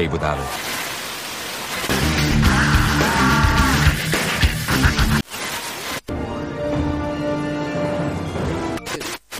[0.00, 0.46] okay without it.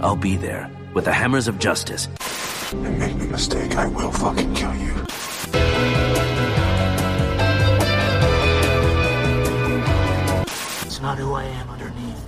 [0.03, 2.09] I'll be there with the hammers of justice.
[2.73, 4.95] And make no mistake, I will fucking kill you.
[10.87, 12.25] It's not who I am underneath,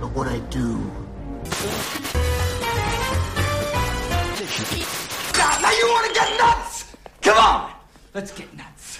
[0.00, 0.90] but what I do.
[5.80, 6.96] God, now you want to get nuts?
[7.22, 7.72] Come on,
[8.14, 8.98] let's get nuts.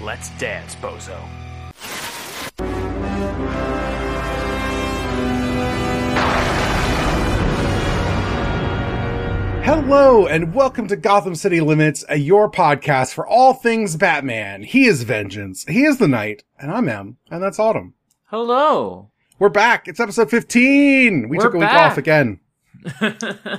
[0.00, 1.18] Let's dance, bozo.
[9.64, 14.62] Hello and welcome to Gotham City Limits, a your podcast for all things Batman.
[14.62, 17.93] He is Vengeance, he is the Night, and I'm Em, and that's Autumn.
[18.36, 19.12] Hello.
[19.38, 19.86] We're back.
[19.86, 21.28] It's episode 15.
[21.28, 21.92] We We're took a week back.
[21.92, 22.40] off again.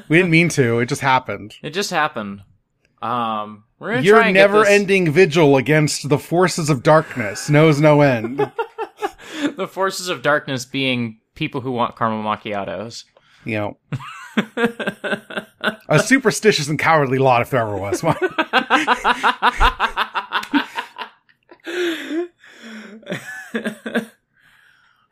[0.09, 0.79] we didn't mean to.
[0.79, 1.55] It just happened.
[1.63, 2.41] It just happened.
[3.01, 7.49] Um, we're gonna Your try and get this- ending vigil against the forces of darkness
[7.49, 8.39] knows no end.
[9.55, 13.05] the forces of darkness being people who want caramel macchiatos.
[13.45, 13.77] you know.
[15.87, 18.17] a superstitious and cowardly lot if there ever was one.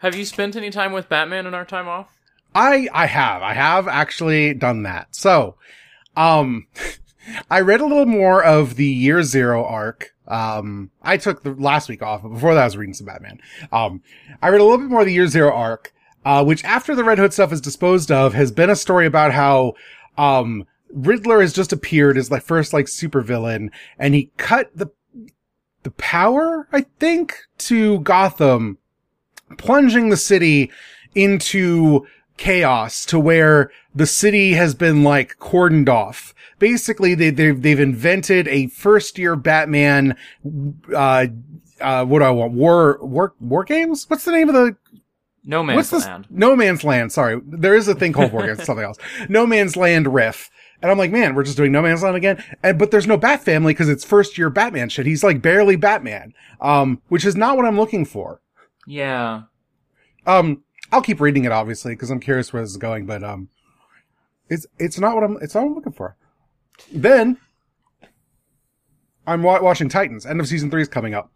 [0.03, 2.19] Have you spent any time with Batman in our time off?
[2.53, 3.41] I I have.
[3.41, 5.15] I have actually done that.
[5.15, 5.55] So,
[6.17, 6.67] um
[7.49, 10.13] I read a little more of the Year Zero arc.
[10.27, 13.39] Um I took the last week off, but before that I was reading some Batman.
[13.71, 14.01] Um
[14.41, 15.93] I read a little bit more of the Year Zero arc,
[16.25, 19.31] uh which after the Red Hood stuff is disposed of has been a story about
[19.31, 19.75] how
[20.17, 24.87] um Riddler has just appeared as like first like supervillain and he cut the
[25.83, 28.77] the power, I think, to Gotham,
[29.57, 30.71] plunging the city
[31.15, 32.05] into
[32.37, 36.33] chaos to where the city has been like cordoned off.
[36.59, 40.15] Basically, they, they've, they've invented a first year Batman,
[40.95, 41.27] uh,
[41.81, 42.53] uh, what do I want?
[42.53, 44.09] War, war, war games?
[44.09, 44.75] What's the name of the,
[45.43, 46.05] No Man's what's this?
[46.05, 46.27] Land.
[46.29, 47.11] No Man's Land.
[47.11, 47.41] Sorry.
[47.45, 48.97] There is a thing called war games, something else.
[49.27, 50.49] No Man's Land riff.
[50.81, 52.43] And I'm like, man, we're just doing No Man's Land again.
[52.61, 55.05] And, but there's no Bat family because it's first year Batman shit.
[55.05, 56.33] He's like barely Batman.
[56.61, 58.41] Um, which is not what I'm looking for.
[58.87, 59.43] Yeah.
[60.25, 63.49] Um, I'll keep reading it obviously because I'm curious where this is going, but um,
[64.49, 66.15] it's it's not what I'm it's not what I'm looking for.
[66.91, 67.37] Then
[69.25, 70.25] I'm wa- watching Titans.
[70.25, 71.32] End of season three is coming up.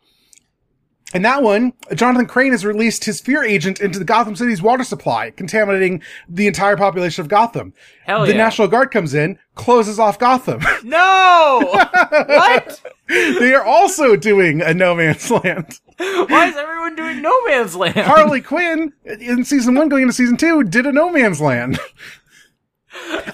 [1.13, 4.83] And that one, Jonathan Crane has released his fear agent into the Gotham City's water
[4.83, 7.73] supply, contaminating the entire population of Gotham.
[8.03, 8.37] Hell the yeah.
[8.37, 10.61] National Guard comes in, closes off Gotham.
[10.83, 11.59] No!
[11.63, 12.81] what?
[13.07, 15.79] they are also doing a No Man's Land.
[15.97, 17.97] Why is everyone doing No Man's Land?
[17.97, 21.79] Harley Quinn in season one going into season two did a No Man's Land.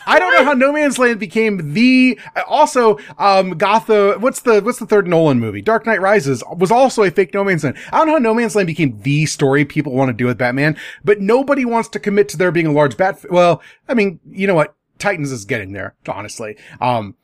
[0.05, 4.79] I don't know how No Man's Land became the also um Gotham what's the what's
[4.79, 5.61] the third Nolan movie?
[5.61, 7.77] Dark Knight Rises was also a fake No Man's Land.
[7.91, 10.37] I don't know how No Man's Land became the story people want to do with
[10.37, 14.19] Batman, but nobody wants to commit to there being a large bat well, I mean,
[14.29, 14.75] you know what?
[14.99, 16.57] Titans is getting there, honestly.
[16.81, 17.15] Um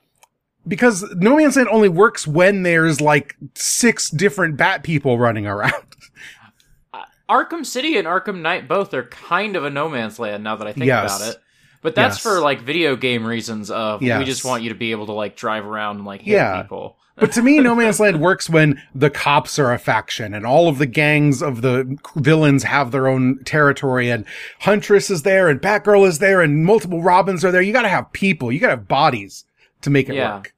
[0.68, 5.74] because No Man's Land only works when there's like six different bat people running around.
[7.30, 10.68] Arkham City and Arkham Knight both are kind of a No Man's Land now that
[10.68, 11.16] I think Yes.
[11.16, 11.42] about it.
[11.82, 12.24] But that's Yes.
[12.24, 15.36] for like video game reasons of we just want you to be able to like
[15.36, 16.62] drive around and like hit Yeah.
[16.62, 16.98] people.
[17.20, 20.70] But to me, No Man's Land works when the cops are a faction and all
[20.70, 24.24] of the gangs of the villains have their own territory and
[24.62, 27.62] Huntress is there and Batgirl is there and multiple Robins are there.
[27.62, 28.54] You gotta have people.
[28.54, 29.44] You gotta have bodies
[29.82, 30.36] to make it Yeah.
[30.36, 30.54] work.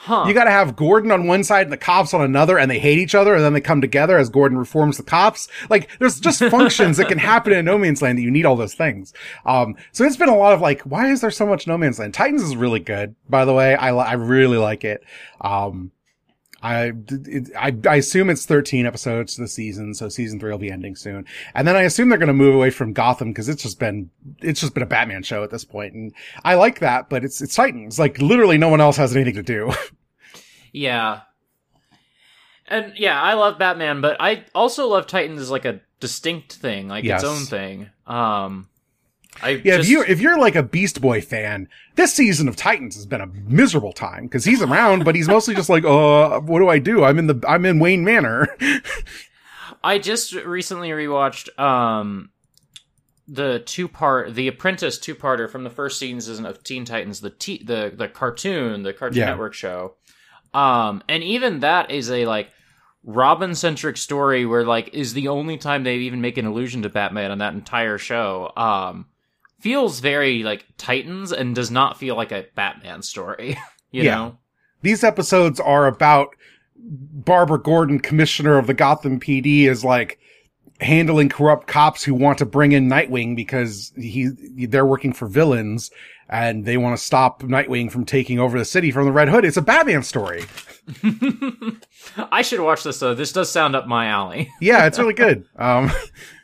[0.00, 0.26] Huh.
[0.28, 2.98] You gotta have Gordon on one side and the cops on another and they hate
[2.98, 5.48] each other and then they come together as Gordon reforms the cops.
[5.68, 8.54] Like, there's just functions that can happen in No Man's Land that you need all
[8.54, 9.12] those things.
[9.44, 11.98] Um, so it's been a lot of like, why is there so much No Man's
[11.98, 12.14] Land?
[12.14, 13.74] Titans is really good, by the way.
[13.74, 15.02] I, li- I really like it.
[15.40, 15.90] Um,
[16.62, 20.70] I, it, I, I assume it's 13 episodes the season, so season three will be
[20.72, 21.24] ending soon.
[21.54, 24.10] And then I assume they're going to move away from Gotham because it's just been,
[24.40, 25.94] it's just been a Batman show at this point.
[25.94, 26.12] And
[26.44, 27.98] I like that, but it's, it's Titans.
[27.98, 29.72] Like literally no one else has anything to do.
[30.70, 31.20] Yeah.
[32.66, 36.88] And yeah, I love Batman, but I also love Titans as like a distinct thing,
[36.88, 37.22] like Yes.
[37.22, 37.88] its own thing.
[38.06, 38.68] Um
[39.42, 42.56] I Yeah, just, if you if you're like a Beast Boy fan, this season of
[42.56, 46.40] Titans has been a miserable time because he's around, but he's mostly just like, uh,
[46.40, 47.04] what do I do?
[47.04, 48.48] I'm in the I'm in Wayne Manor.
[49.84, 52.30] I just recently rewatched um
[53.26, 57.30] the two part the Apprentice two parter from the first season of Teen Titans, the
[57.30, 59.26] t- the the cartoon, the Cartoon Yeah.
[59.26, 59.94] Network show.
[60.54, 62.50] Um and even that is a like
[63.04, 66.88] Robin centric story where like is the only time they even make an allusion to
[66.88, 68.52] Batman on that entire show.
[68.56, 69.06] Um,
[69.60, 73.58] feels very like Titans and does not feel like a Batman story.
[73.90, 74.14] you Yeah.
[74.14, 74.38] know?
[74.82, 76.36] These episodes are about
[76.76, 80.20] Barbara Gordon, commissioner of the Gotham PD, is like
[80.80, 84.28] handling corrupt cops who want to bring in Nightwing because he
[84.68, 85.90] they're working for villains
[86.28, 89.44] and they want to stop Nightwing from taking over the city from the Red Hood.
[89.44, 90.44] It's a Batman story.
[92.30, 93.14] I should watch this though.
[93.14, 94.48] This does sound up my alley.
[94.60, 95.44] Yeah, it's really good.
[95.56, 95.90] Um,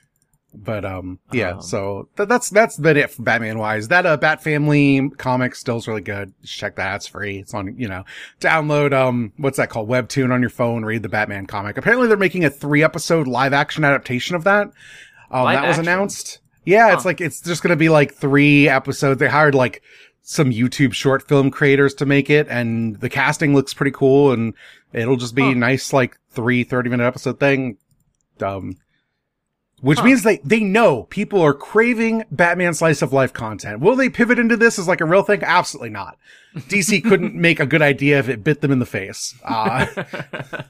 [0.55, 1.53] but um, yeah.
[1.53, 1.63] Um.
[1.63, 3.89] so th- that's that's been it for Batman wise.
[3.89, 6.33] That uh, Bat Family comic still's really good.
[6.43, 6.97] Just check that.
[6.97, 7.39] It's free.
[7.39, 8.05] It's on you know
[8.41, 10.85] download um what's that called Webtoon on your phone.
[10.85, 11.77] Read the Batman comic.
[11.79, 14.69] Apparently they're making a three episode live action adaptation of that.
[15.31, 15.81] Um, that was action?
[15.89, 16.41] announced.
[16.65, 19.19] Yeah, it's like it's just gonna be like three episodes.
[19.21, 19.83] They hired like
[20.23, 24.55] some YouTube short film creators to make it, and the casting looks pretty cool, and
[24.93, 25.53] it'll just be Huh.
[25.55, 27.77] nice like three 30 minute episode thing.
[28.41, 28.77] Um,
[29.85, 30.05] which Huh.
[30.07, 33.81] means they, they know people are craving Batman slice of life content.
[33.81, 35.43] Will they pivot into this as like a real thing?
[35.43, 36.19] Absolutely not.
[36.57, 39.35] DC couldn't make a good idea if it bit them in the face.
[39.45, 39.87] Uh,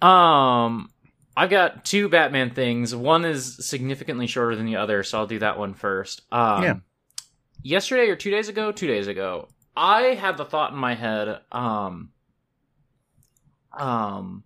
[0.00, 0.90] Um,
[1.36, 2.94] I've got two Batman things.
[2.94, 6.22] One is significantly shorter than the other, so I'll do that one first.
[6.32, 6.74] Um, Yeah.
[7.62, 11.38] Yesterday or two days ago, two days ago, I had the thought in my head.
[11.52, 12.10] Um,
[13.72, 14.42] um,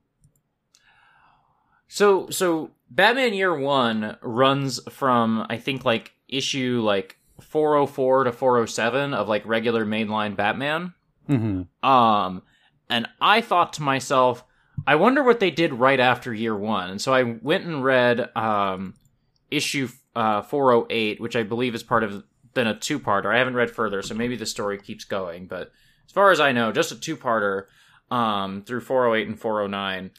[1.88, 9.14] so so Batman Year One runs from I think like issue like 404 to 407
[9.14, 10.94] of like regular mainline Batman.
[11.28, 11.66] mhm.
[11.82, 12.42] Um,
[12.88, 14.44] and I thought to myself,
[14.86, 16.90] I wonder what they did right after year one.
[16.90, 18.94] And so I went and read um,
[19.50, 22.24] issue uh, 408, which I believe is part of
[22.54, 23.34] then a two parter.
[23.34, 25.46] I haven't read further, so maybe the story keeps going.
[25.46, 25.72] But
[26.06, 27.64] as far as I know, just a two parter
[28.10, 30.10] um, through 408 and 409.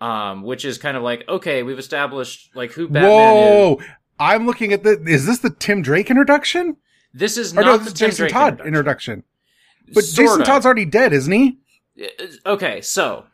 [0.00, 3.04] Um, which is kind of like okay, we've established like who Batman
[3.36, 3.78] is.
[3.78, 3.80] Whoa.
[4.18, 6.76] I'm looking at the, is this the Tim Drake introduction?
[7.12, 8.68] This is Or not no, this is Tim Jason Drake Todd introduction.
[8.68, 9.24] introduction.
[9.94, 10.22] But Sorta.
[10.30, 11.58] Jason Todd's already dead, isn't he?
[12.44, 13.24] okay so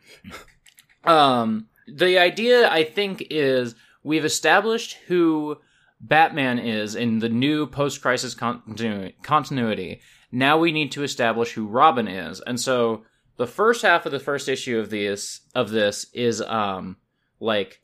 [1.04, 5.56] um the idea i think is we've established who
[6.00, 12.06] batman is in the new post-crisis continu- continuity now we need to establish who robin
[12.06, 13.02] is and so
[13.40, 16.96] the first half of the first issue of this of this is um
[17.40, 17.81] like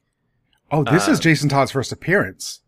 [0.70, 2.60] Oh, this Uh, is Jason Todd's first appearance.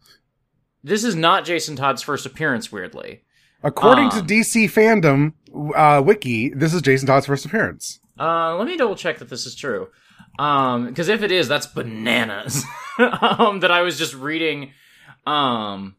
[0.82, 3.22] this is not jason todd's first appearance weirdly
[3.62, 5.32] According to Um, DC fandom
[5.74, 7.98] uh, wiki, this is Jason Todd's first appearance.
[8.18, 9.88] Uh, let me double check that this is true.
[10.38, 12.62] Um, because if it is, that's bananas.
[12.98, 14.70] um, that I was just reading.
[15.26, 15.96] Um,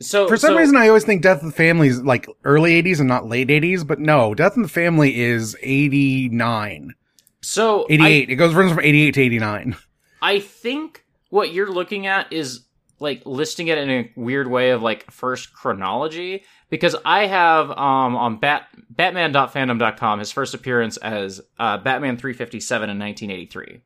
[0.00, 2.80] so For some so- reason, I always think Death of the Family is like early
[2.82, 6.94] 80s and not late 80s, but no, Death of the Family is 89.
[7.40, 8.30] so 88.
[8.30, 9.76] it goes runs from 88 to 89.
[10.20, 12.64] I, I think what you're looking at is
[13.00, 18.16] like listing it in a weird way of like first chronology because I have um
[18.16, 23.80] on bat batman.fandom.com his first appearance as uh, Batman 357 in 1983.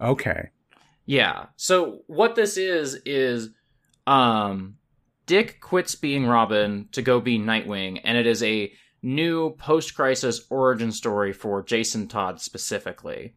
[0.00, 0.50] Okay.
[1.04, 1.46] Yeah.
[1.56, 3.50] So what this is is
[4.06, 4.76] um
[5.28, 8.72] Dick quits being Robin to go be Nightwing and it is a
[9.02, 13.34] new post-crisis origin story for Jason Todd specifically.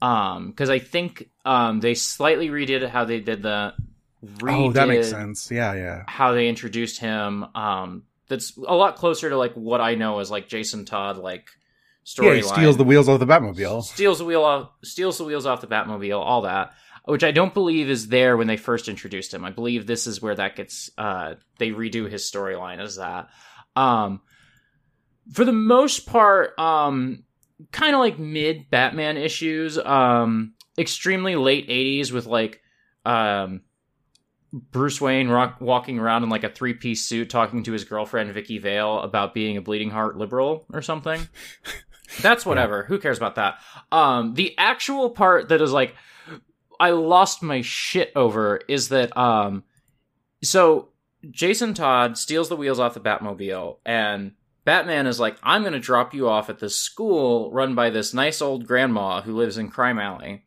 [0.00, 3.74] Um cuz I think um they slightly redid how they did the
[4.48, 5.50] Oh, that makes sense.
[5.50, 6.04] Yeah, yeah.
[6.08, 10.30] How they introduced him um that's a lot closer to like what I know as
[10.30, 11.50] like Jason Todd like
[12.16, 13.82] Yeah, storyline he steals the wheels off the Batmobile.
[13.82, 16.72] steals the wheel off steals the wheels off the Batmobile, all that.
[17.06, 19.44] Which I don't believe is there when they first introduced him.
[19.44, 23.28] I believe this is where that gets uh they redo his storyline as that.
[23.76, 24.20] Um
[25.32, 27.24] for the most part, um
[27.72, 32.62] kind of like mid Batman issues, um extremely late 80s with like
[33.04, 33.60] um
[34.54, 38.32] Bruce Wayne rock, walking around in like a three piece suit talking to his girlfriend
[38.32, 41.28] Vicky Vale about being a bleeding heart liberal or something.
[42.22, 42.84] That's whatever.
[42.84, 43.58] Who cares about that?
[43.90, 45.96] Um, the actual part that is like,
[46.80, 49.64] I lost my shit over is that, um,
[50.42, 50.88] so
[51.30, 54.32] Jason Todd steals the wheels off the Batmobile and
[54.64, 58.14] Batman is like, I'm going to drop you off at this school run by this
[58.14, 60.44] nice old grandma who lives in Crime Alley.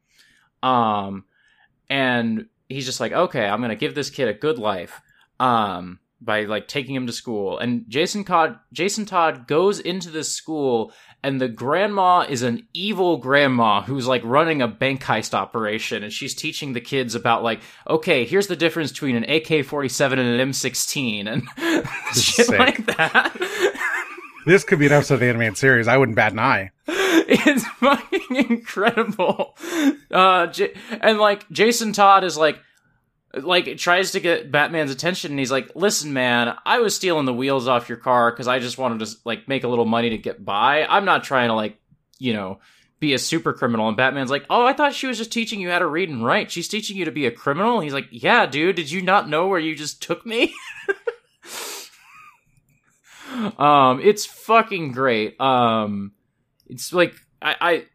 [0.63, 1.25] Um,
[1.89, 5.01] and he's just like, okay, I'm going to give this kid a good life.
[5.39, 7.57] Um, by like taking him to school.
[7.59, 10.91] And Jason Todd, Jason Todd goes into this school
[11.23, 16.11] and the grandma is an evil grandma who's like running a bank heist operation and
[16.13, 20.49] she's teaching the kids about like okay here's the difference between an ak-47 and an
[20.51, 21.43] m16 and
[22.13, 22.59] shit sick.
[22.59, 23.35] like that
[24.45, 25.87] This could be an episode of the animated series.
[25.89, 26.71] I wouldn't bat an eye.
[26.87, 29.57] it's fucking incredible.
[30.09, 32.57] Uh, J- and like Jason Todd is like,
[33.33, 37.33] like tries to get Batman's attention, and he's like, "Listen, man, I was stealing the
[37.33, 40.17] wheels off your car because I just wanted to like make a little money to
[40.17, 40.85] get by.
[40.85, 41.77] I'm not trying to like,
[42.19, 42.59] you know."
[42.99, 45.69] Be a super criminal, and Batman's like, "Oh, I thought she was just teaching you
[45.69, 46.49] how to read and write.
[46.49, 48.75] She's teaching you to be a criminal." He's like, "Yeah, dude.
[48.75, 50.51] Did you not know where you just took me?"
[53.59, 55.39] um, it's fucking great.
[55.39, 56.13] Um,
[56.65, 57.85] it's like I, I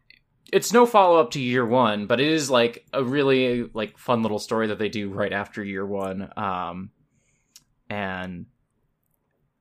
[0.53, 4.21] it's no follow up to year one, but it is like a really like fun
[4.21, 6.29] little story that they do right after year one.
[6.37, 6.91] Um,
[7.89, 8.45] and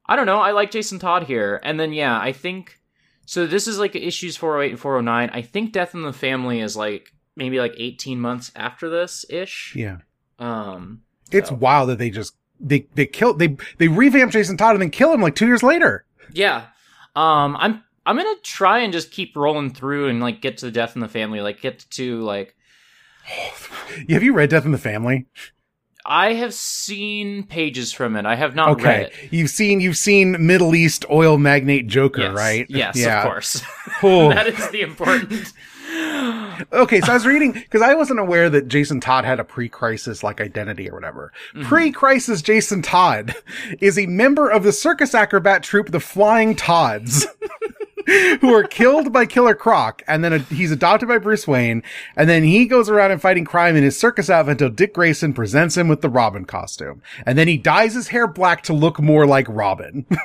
[0.06, 0.40] I don't know.
[0.40, 2.78] I like Jason Todd here, and then yeah, I think
[3.26, 3.46] so.
[3.46, 5.30] This is like issues four hundred eight and four hundred nine.
[5.32, 9.74] I think Death in the Family is like maybe like eighteen months after this ish.
[9.76, 9.98] Yeah.
[10.38, 14.74] Um, It's So- wild that they just they they kill they they revamp Jason Todd
[14.74, 16.04] and then kill him like two years later.
[16.32, 16.66] Yeah.
[17.16, 20.72] Um I'm I'm gonna try and just keep rolling through and like get to the
[20.72, 22.54] death in the family, like get to like
[24.08, 25.26] Have you read Death in the Family?
[26.04, 28.26] I have seen pages from it.
[28.26, 29.12] I have not read it.
[29.32, 32.34] you've seen you've seen Middle East oil magnate Joker, Yes.
[32.34, 32.66] right?
[32.68, 33.18] Yes, Yeah.
[33.22, 33.62] of course.
[34.02, 34.28] Oh.
[34.34, 35.52] that is the important.
[36.72, 40.22] Okay, so I was reading because I wasn't aware that Jason Todd had a pre-crisis
[40.22, 41.32] like identity or whatever.
[41.54, 41.68] Mm-hmm.
[41.68, 43.34] Pre-crisis Jason Todd
[43.80, 47.26] is a member of the circus acrobat troupe, the Flying Todds.
[48.40, 51.82] who are killed by Killer Croc, and then he's adopted by Bruce Wayne,
[52.16, 55.32] and then he goes around and fighting crime in his circus outfit until Dick Grayson
[55.32, 59.00] presents him with the Robin costume, and then he dyes his hair black to look
[59.00, 60.06] more like Robin.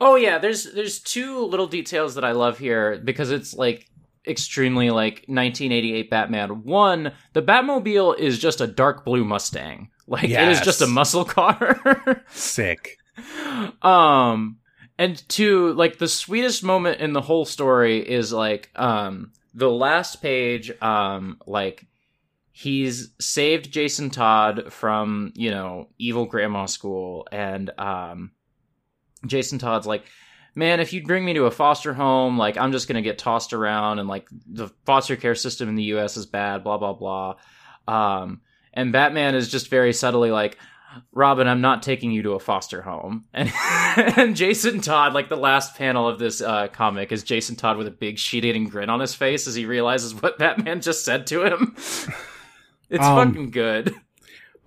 [0.00, 3.88] Oh yeah, there's there's two little details that I love here because it's like
[4.26, 6.64] extremely like 1988 Batman.
[6.64, 9.90] One, the Batmobile is just a dark blue Mustang.
[10.08, 12.24] Like it is just a muscle car.
[12.28, 12.98] Sick.
[13.82, 14.58] um
[14.98, 20.22] and two like the sweetest moment in the whole story is like um the last
[20.22, 21.86] page um like
[22.52, 27.26] he's saved jason todd from you know evil grandma school.
[27.30, 28.30] And um
[29.26, 30.04] jason todd's like
[30.54, 33.52] man if you bring me to a foster home like i'm just gonna get tossed
[33.52, 37.36] around and like the foster care system in the us is bad blah blah blah.
[37.88, 38.40] Um
[38.72, 40.58] and batman is just very subtly like
[41.12, 43.24] Robin, I'm not taking you to a foster home.
[43.34, 43.52] And,
[44.18, 47.86] and Jason Todd, like the last panel of this uh, comic, is Jason Todd with
[47.86, 51.44] a big sheet-eating grin on his face as he realizes what Batman just said to
[51.44, 51.76] him.
[52.88, 53.94] It's Um, fucking good.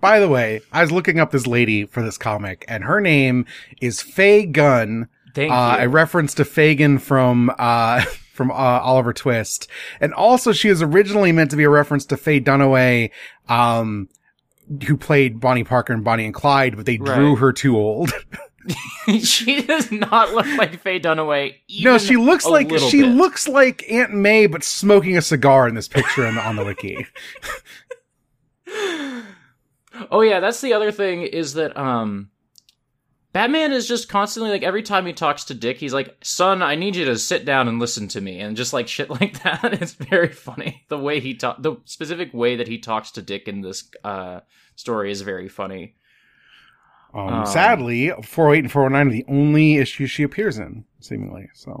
[0.00, 3.46] By the way, I was looking up this lady for this comic, and her name
[3.80, 5.08] is Faye Gunn.
[5.34, 5.86] Thank uh, you.
[5.86, 8.02] a reference to Fagin from uh
[8.34, 9.68] from uh, Oliver Twist,
[10.00, 13.10] and also she was originally meant to be a reference to Faye Dunaway,
[13.48, 14.08] um,
[14.86, 18.12] who played Bonnie Parker and Bonnie and Clyde, but they drew her too old.
[19.22, 21.54] she does not look like Faye Dunaway.
[21.80, 23.14] no, she looks like she bit.
[23.14, 27.06] looks like Aunt May, but smoking a cigar in this picture on, on the wiki.
[30.10, 32.30] Oh yeah, that's the other thing is that um
[33.32, 36.74] Batman is just constantly like every time he talks to Dick, he's like, "Son, I
[36.74, 39.74] need you to sit down and listen to me," and just like shit like that.
[39.80, 40.84] It's very funny.
[40.88, 44.40] The way he talk, the specific way that he talks to Dick in this uh
[44.74, 45.94] story is very funny.
[47.14, 51.48] Um, Um, sadly, 408 and 409 are the only issues she appears in, seemingly.
[51.54, 51.80] So,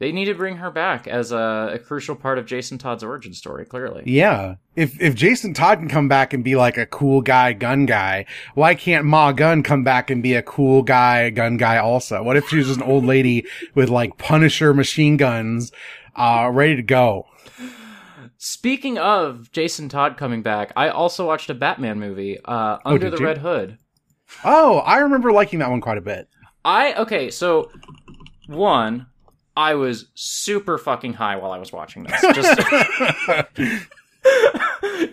[0.00, 3.32] They need to bring her back as a, a crucial part of Jason Todd's origin
[3.32, 3.64] story.
[3.64, 4.56] Clearly, yeah.
[4.74, 8.26] If, if Jason Todd can come back and be like a cool guy gun guy,
[8.54, 12.22] why can't Ma Gun come back and be a cool guy gun guy also?
[12.24, 13.46] What if she was just an old lady
[13.76, 15.70] with like Punisher machine guns,
[16.16, 17.26] uh, ready to go?
[18.36, 23.10] Speaking of Jason Todd coming back, I also watched a Batman movie, uh, Under Oh,
[23.10, 23.24] the you?
[23.24, 23.78] Red Hood.
[24.44, 26.28] Oh, I remember liking that one quite a bit.
[26.64, 27.70] I okay, so
[28.48, 29.06] one,
[29.56, 32.20] I was super fucking high while I was watching this.
[32.34, 32.60] Just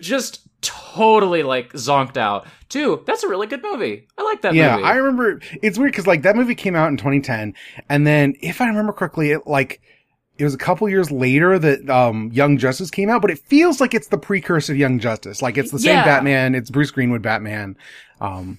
[0.00, 2.46] just totally like zonked out.
[2.68, 4.06] Two, that's a really good movie.
[4.16, 4.88] I like that yeah, movie.
[4.88, 5.40] I remember.
[5.62, 7.54] It's weird because like that movie came out in 2010,
[7.88, 9.80] and then if I remember correctly, it like
[10.38, 13.80] it was a couple years later that um Young Justice came out, but it feels
[13.80, 15.42] like it's the precursor of Young Justice.
[15.42, 16.04] Like it's the same Yeah.
[16.04, 16.54] Batman.
[16.54, 17.76] It's Bruce Greenwood Batman.
[18.20, 18.58] Um,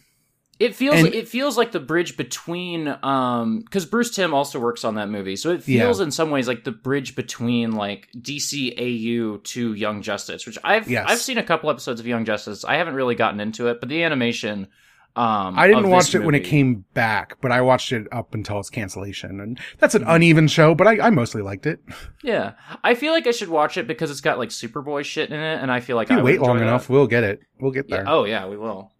[0.59, 4.83] It feels And- it feels like the bridge between um because Bruce Timm also works
[4.85, 9.43] on that movie, so it feels in some ways like the bridge between like DCAU
[9.43, 11.05] to Young Justice, which I've Yes.
[11.09, 12.63] I've seen a couple episodes of Young Justice.
[12.63, 14.67] I haven't really gotten into it, but the animation.
[15.15, 18.59] Um, I didn't watch it when it came back, but I watched it up until
[18.59, 20.09] its cancellation, and that's Mm-hmm.
[20.09, 20.73] an uneven show.
[20.73, 21.81] But I, I mostly liked it.
[22.23, 25.39] Yeah, I feel like I should watch it because it's got like Superboy shit in
[25.39, 27.41] it, and I feel like If you I wait long enjoy enough, we'll get it.
[27.59, 28.05] We'll get Yeah, there.
[28.09, 28.91] oh yeah, we will.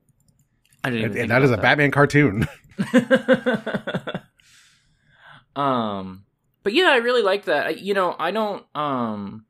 [0.84, 1.18] I didn't.
[1.18, 2.48] And that is a about Batman cartoon.
[5.56, 6.26] um,
[6.64, 7.66] but yeah, I really like that.
[7.68, 8.66] I, you know, I don't.
[8.76, 9.46] Um,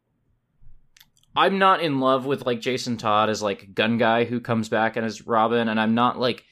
[1.35, 4.95] I'm not in love with like Jason Todd as like gun guy who comes back
[4.95, 6.43] and is Robin, and I'm not like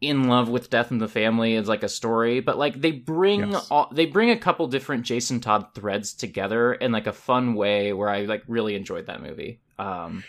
[0.00, 3.52] in love with Death in the Family as like a story, but like they bring
[3.52, 3.68] Yes.
[3.70, 7.92] all, they bring a couple different Jason Todd threads together in like a fun way
[7.92, 9.60] where I like really enjoyed that movie.
[9.78, 10.24] Um,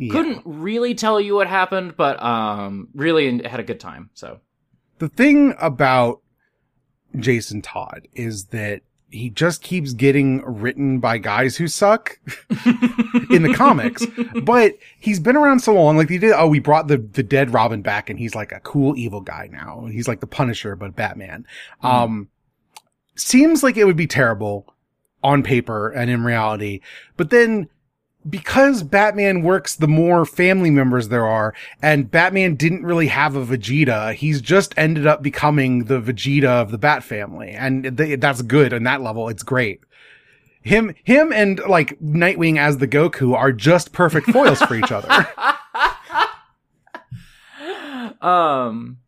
[0.00, 0.12] Yeah.
[0.12, 4.10] couldn't really tell you what happened, but um, really had a good time.
[4.14, 4.40] So
[4.98, 6.20] the thing about
[7.18, 12.18] Jason Todd is that he just keeps getting written by guys who suck
[13.30, 14.06] in the comics.
[14.42, 15.96] But he's been around so long.
[15.96, 16.32] Like they did.
[16.32, 19.48] Oh, we brought the the dead Robin back, and he's like a cool evil guy
[19.50, 19.86] now.
[19.90, 21.46] He's like the Punisher, but Batman.
[21.82, 22.28] Um,
[23.16, 24.72] seems like it would be terrible
[25.22, 26.80] on paper and in reality,
[27.16, 27.68] but then.
[28.28, 33.44] Because Batman works the more family members there are, and Batman didn't really have a
[33.44, 37.50] Vegeta, he's just ended up becoming the Vegeta of the Bat family.
[37.50, 39.28] And th- that's good on that level.
[39.30, 39.80] It's great.
[40.62, 45.08] Him, him and like Nightwing as the Goku are just perfect foils for each other.
[48.20, 48.98] um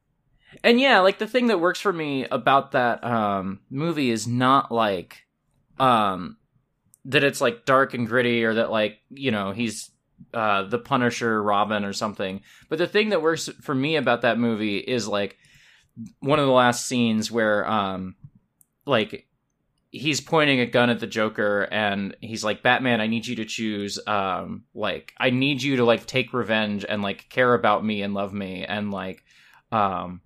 [0.65, 4.73] and yeah like the thing that works for me about that um movie is not
[4.73, 5.27] like
[5.79, 6.37] um
[7.07, 9.91] that it's like dark and gritty or that like you know he's
[10.35, 12.41] uh the punisher robin or something.
[12.69, 15.37] But the thing that works for me about that movie is like
[16.21, 18.15] one of the last scenes where um
[18.87, 19.27] like
[19.91, 23.45] he's pointing a gun at the joker and he's like batman i need you to
[23.45, 28.01] choose um like i need you to like take revenge and like care about me
[28.03, 29.23] and love me and like
[29.71, 30.23] um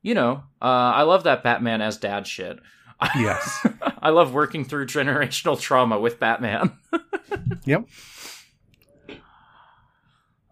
[0.00, 0.64] you know uh
[0.96, 2.58] i love that batman as dad shit
[3.16, 3.66] yes.
[4.02, 6.72] i love working through generational trauma with batman
[7.64, 7.86] Yep.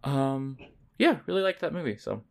[0.05, 0.59] um
[0.99, 2.23] yeah really liked that movie so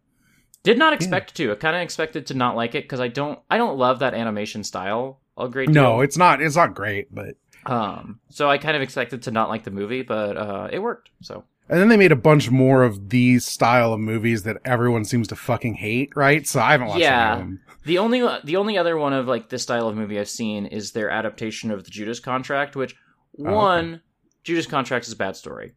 [0.64, 3.40] did not expect to i kind of expected to not like it because i don't
[3.50, 5.82] i don't love that animation style a great deal.
[5.84, 7.36] No, it's not, it's not great, but,
[7.66, 11.12] Um, so I kind of expected to not like the movie, but uh, it worked.
[11.22, 15.06] So and then they made a bunch more of these style of movies that everyone
[15.06, 16.46] seems to fucking hate, right?
[16.48, 17.32] So I haven't watched Yeah.
[17.34, 17.60] any of them.
[17.86, 20.92] the only the only other one of like this style of movie I've seen is
[20.92, 22.96] their adaptation of the Judas Contract, which
[23.40, 23.54] Oh, okay.
[23.56, 24.02] one
[24.44, 25.74] Judas Contract is a bad story.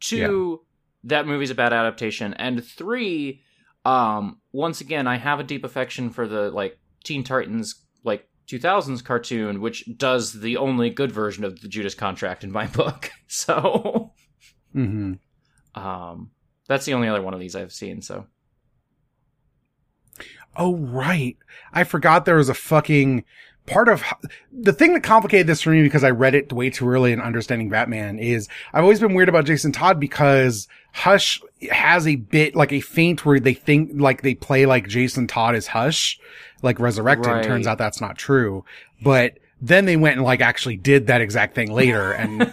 [0.00, 0.62] Two,
[1.04, 3.40] that movie's a bad adaptation, and three,
[3.84, 9.02] um, once again, I have a deep affection for the like Teen Titans like 2000s
[9.04, 13.10] cartoon, which does the only good version of the Judas Contract in my book.
[13.28, 14.12] So,
[14.72, 15.14] hmm
[15.74, 16.30] um,
[16.68, 18.02] that's the only other one of these I've seen.
[18.02, 18.26] So.
[20.56, 21.36] Oh, right.
[21.72, 23.24] I forgot there was a fucking
[23.66, 24.04] part of
[24.52, 27.20] the thing that complicated this for me because I read it way too early in
[27.20, 32.54] understanding Batman is I've always been weird about Jason Todd because Hush has a bit
[32.54, 36.20] like a feint where they think like they play like Jason Todd is Hush,
[36.62, 37.32] like resurrected.
[37.32, 37.44] Right.
[37.44, 38.64] Turns out that's not true.
[39.02, 42.52] But then they went and like actually did that exact thing later and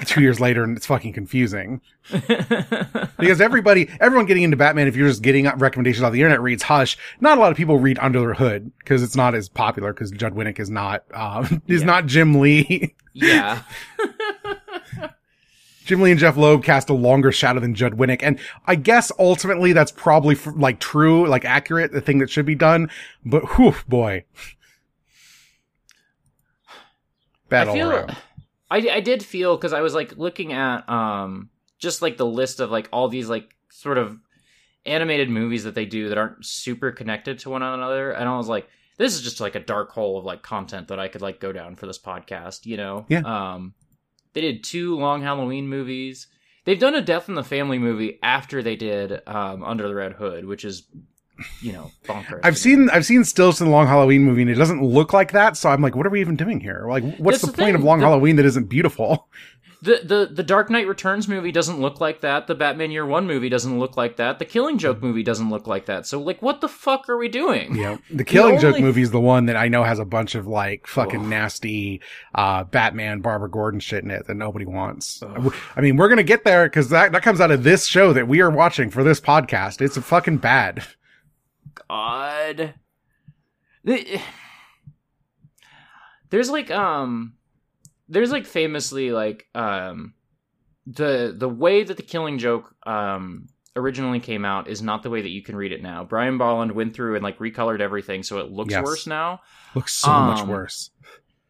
[0.06, 1.80] two years later and it's fucking confusing
[3.18, 6.62] because everybody, everyone getting into Batman, if you're just getting recommendations off the internet, reads
[6.62, 6.96] Hush.
[7.20, 10.10] Not a lot of people read Under the Hood because it's not as popular because
[10.10, 11.86] Judd Winick is not, um, is Yeah.
[11.86, 12.94] not Jim Lee.
[13.14, 13.62] yeah.
[15.84, 18.22] Jim Lee and Jeph Loeb cast a longer shadow than Judd Winick.
[18.22, 22.46] And I guess ultimately that's probably f- like true, like accurate, the thing that should
[22.46, 22.88] be done.
[23.24, 24.24] But whew, boy.
[27.48, 28.08] Bad I feel.
[28.70, 32.60] I, I did feel because I was like looking at um just like the list
[32.60, 34.18] of like all these like sort of
[34.86, 38.48] animated movies that they do that aren't super connected to one another and I was
[38.48, 41.40] like this is just like a dark hole of like content that I could like
[41.40, 43.22] go down for this podcast you know Yeah.
[43.54, 43.74] um
[44.32, 46.26] they did two long Halloween movies
[46.64, 50.12] they've done a Death in the Family movie after they did um Under the Red
[50.14, 50.84] Hood which is
[51.60, 54.54] you know bonkers I've seen I've seen stills in the Long Halloween movie and it
[54.54, 55.56] doesn't look like that.
[55.56, 56.86] So I'm like, what are we even doing here?
[56.88, 57.82] Like, what's That's the, the point of.
[57.82, 59.28] Long The- Halloween that isn't beautiful?
[59.82, 62.46] The the the Dark Knight Returns movie doesn't look like that.
[62.46, 64.38] The Batman Year One movie doesn't look like that.
[64.38, 66.06] The Killing Joke movie doesn't look like that.
[66.06, 67.76] So like, what the fuck are we doing?
[67.76, 67.98] Yeah.
[68.10, 70.46] The Killing Joke only- movie is the one that I know has a bunch of
[70.46, 72.00] like fucking nasty,
[72.34, 75.22] uh, Batman, Barbara Gordon shit in it that nobody wants.
[75.76, 78.14] I mean, we're going to get there because that, that comes out of this show
[78.14, 79.82] that we are watching for this podcast.
[79.82, 80.82] It's fucking bad.
[81.88, 82.74] God.
[83.84, 84.20] The-
[86.30, 87.34] There's like um,
[88.08, 90.14] there's like famously like um,
[90.86, 95.20] the the way that the Killing Joke um originally came out is not the way
[95.22, 96.04] that you can read it now.
[96.04, 98.84] Brian Bolland went through and like recolored everything so it looks Yes.
[98.84, 99.40] worse now.
[99.74, 100.90] Looks so much Um, worse.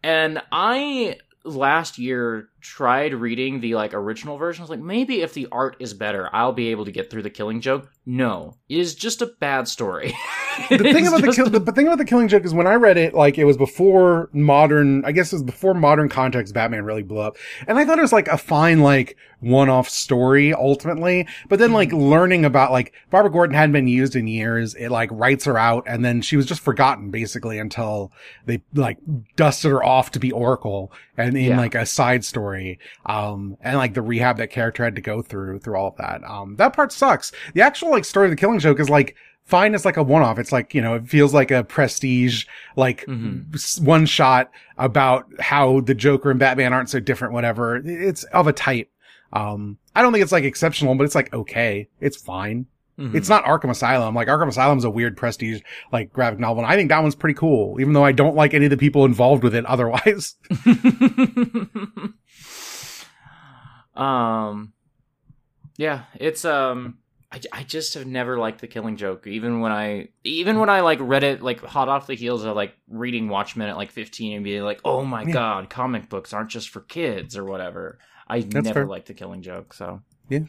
[0.03, 4.63] And I last year tried reading the like original version.
[4.63, 7.23] I was like, maybe if the art is better, I'll be able to get through
[7.23, 7.93] the Killing Joke.
[8.07, 10.17] No, it is just a bad story.
[10.71, 12.75] the thing about the, kill, the, the thing about the Killing Joke is when I
[12.75, 15.05] read it, like it was before modern.
[15.05, 16.55] I guess it was before modern context.
[16.55, 17.37] Batman really blew up,
[17.69, 21.29] and I thought it was like a fine like one-off story ultimately.
[21.49, 21.99] But then like mm-hmm.
[21.99, 24.75] learning about like Barbara Gordon hadn't been used in years.
[24.75, 28.11] It like writes her out, and then she was just forgotten basically until
[28.47, 28.99] they like
[29.37, 31.59] dusted her off to be Oracle and in Yeah.
[31.59, 32.54] like a side story.
[33.07, 36.23] Um, and like the rehab that character had to go through through all of that.
[36.25, 37.33] Um, that part sucks.
[37.55, 40.39] The actual like story of the Killing Joke is like fine it's like a one-off.
[40.39, 43.05] It's like, you know, it feels like a prestige, like
[43.55, 47.77] s- one shot about how the Joker and Batman aren't so different, whatever.
[47.77, 48.91] It's of a type.
[49.35, 51.89] Um, I don't think it's like exceptional, but it's like okay.
[52.01, 52.67] It's fine.
[52.99, 53.15] Mhm.
[53.17, 54.15] It's not Arkham Asylum.
[54.15, 55.61] Like Arkham Asylum is a weird prestige,
[55.93, 56.63] like graphic novel.
[56.63, 58.77] And I think that one's pretty cool, even though I don't like any of the
[58.77, 60.37] people involved with it otherwise.
[63.97, 64.73] um,
[65.77, 66.99] yeah, it's um,
[67.33, 69.27] I, I just have never liked the Killing Joke.
[69.27, 72.55] Even when I even when I like read it like hot off the heels of
[72.57, 75.33] like reading Watchmen at like fifteen and being like, oh my Yeah.
[75.33, 77.99] god, comic books aren't just for kids or whatever.
[78.29, 78.87] I That's never fair.
[78.87, 79.75] liked the Killing Joke.
[79.75, 80.41] So Yeah.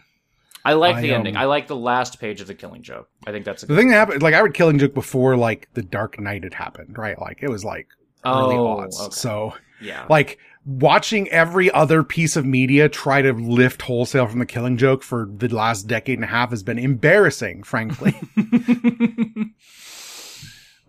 [0.63, 1.36] I like I, the ending.
[1.36, 3.08] um, I like the last page of the Killing Joke.
[3.27, 5.69] I think that's a The thing that happened, like I read Killing Joke before like
[5.73, 7.19] the Dark Knight had happened, right?
[7.19, 7.88] Like it was like
[8.25, 8.99] early Oh, odds.
[8.99, 9.12] okay.
[9.12, 10.05] So yeah.
[10.10, 15.04] like watching every other piece of media try to lift wholesale from the Killing Joke
[15.04, 18.15] for the last decade and a half has been embarrassing, frankly.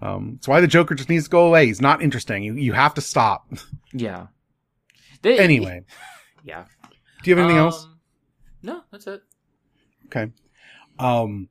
[0.02, 1.66] um, it's why the Joker just needs to go away.
[1.66, 2.42] He's not interesting.
[2.42, 3.48] You you have to stop.
[3.92, 4.26] yeah.
[5.22, 5.82] They- anyway,
[6.44, 6.64] Yeah.
[7.22, 7.84] do you have anything else?
[7.84, 7.98] Um,
[8.62, 9.22] No, that's it.
[10.06, 10.30] Okay.
[10.98, 11.48] Um,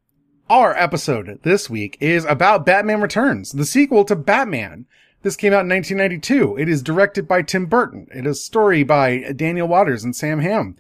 [0.50, 4.86] our episode this week is about Batman Returns, the sequel to Batman.
[5.26, 6.56] This came out in 1992.
[6.58, 8.06] It is directed by Tim Burton.
[8.14, 10.76] It is a story by Daniel Waters and Sam Hamm.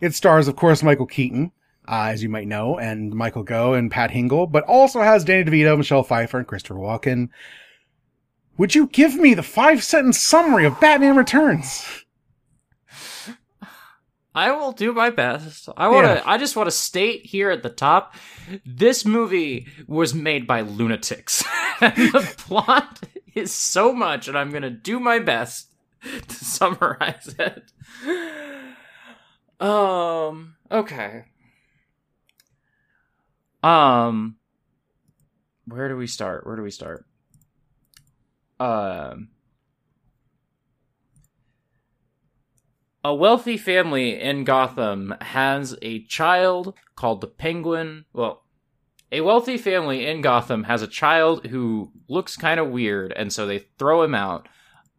[0.00, 1.52] It stars, of course, Michael Keaton,
[1.86, 5.44] uh, as you might know, and Michael Gough and Pat Hingle, but also has Danny
[5.44, 7.28] DeVito, Michelle Pfeiffer, and Christopher Walken.
[8.56, 12.06] Would you give me the five sentence summary of Batman Returns?
[14.34, 15.68] I will do my best.
[15.76, 16.14] I want to.
[16.14, 16.22] Yeah.
[16.24, 18.14] I just want to state here at the top,
[18.64, 21.44] this movie was made by lunatics.
[22.12, 23.00] the plot
[23.34, 25.68] is so much, and I'm gonna do my best
[26.02, 27.72] to summarize it.
[29.60, 30.56] Um.
[30.70, 31.24] Okay.
[33.62, 34.36] Um.
[35.66, 36.46] Where do we start?
[36.46, 37.06] Where do we start?
[38.58, 39.28] Um.
[43.02, 48.04] A wealthy family in Gotham has a child called the Penguin.
[48.12, 48.44] Well,
[49.12, 53.46] a wealthy family in Gotham has a child who looks kind of weird, and so
[53.46, 54.48] they throw him out.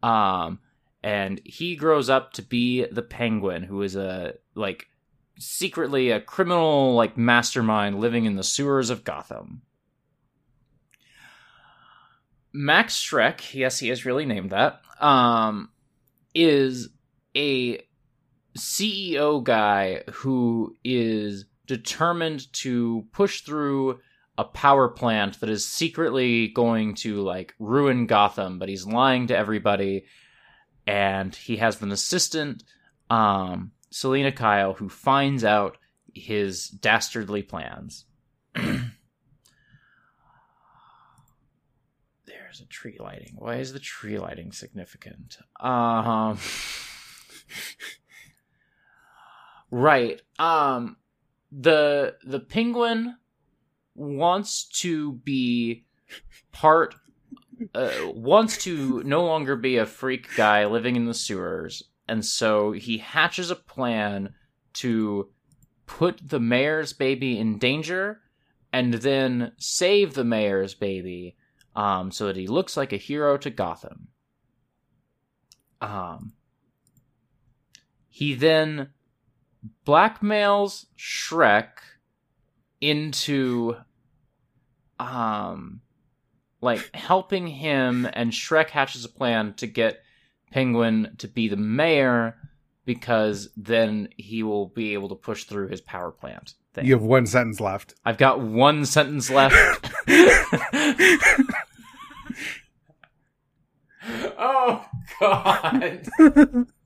[0.02, 0.60] Um,
[1.02, 4.88] and he grows up to be the Penguin, who is a like
[5.38, 9.62] secretly a criminal like mastermind living in the sewers of Gotham.
[12.52, 14.82] Max Schreck, yes, he is really named that.
[15.00, 15.70] Um,
[16.34, 16.90] is
[17.34, 17.80] a
[18.56, 23.98] CEO guy who is determined to push through
[24.36, 29.36] a power plant that is secretly going to like ruin Gotham, but he's lying to
[29.36, 30.04] everybody.
[30.86, 32.62] And he has an assistant,
[33.08, 35.78] um, Selina Kyle, who finds out
[36.12, 38.04] his dastardly plans.
[38.54, 38.90] There's
[42.60, 43.32] a tree lighting.
[43.36, 45.38] Why is the tree lighting significant?
[45.58, 46.36] Um.
[49.72, 50.20] Right.
[50.38, 50.98] Um
[51.52, 53.16] the the penguin
[53.94, 55.84] wants to be
[56.50, 56.94] part
[57.74, 62.72] uh, wants to no longer be a freak guy living in the sewers and so
[62.72, 64.34] he hatches a plan
[64.72, 65.28] to
[65.86, 68.20] put the mayor's baby in danger
[68.72, 71.36] and then save the mayor's baby
[71.76, 74.08] um so that he looks like a hero to Gotham.
[75.80, 76.32] Um
[78.08, 78.90] he then
[79.86, 81.68] blackmails Schreck
[82.80, 83.76] into
[84.98, 85.80] um
[86.60, 90.02] like helping him and Schreck hatches a plan to get
[90.50, 92.36] Penguin to be the mayor
[92.84, 96.84] because then he will be able to push through his power plant thing.
[96.84, 97.94] You have one sentence left.
[98.04, 99.54] I've got one sentence left.
[104.38, 104.84] oh
[105.20, 106.08] god.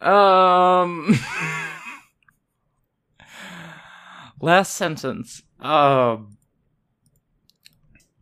[0.00, 1.18] um
[4.40, 5.42] last sentence.
[5.60, 6.38] Um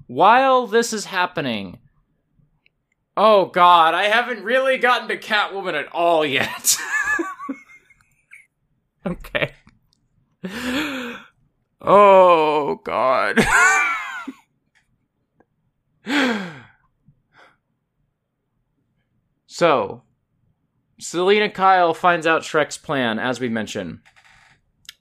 [0.06, 1.78] while this is happening,
[3.16, 6.76] oh god, I haven't really gotten to Catwoman at all yet.
[9.06, 9.52] okay.
[11.80, 13.38] Oh god.
[19.60, 20.04] so,
[20.98, 23.98] Selina Kyle finds out Schreck's plan, as we mentioned.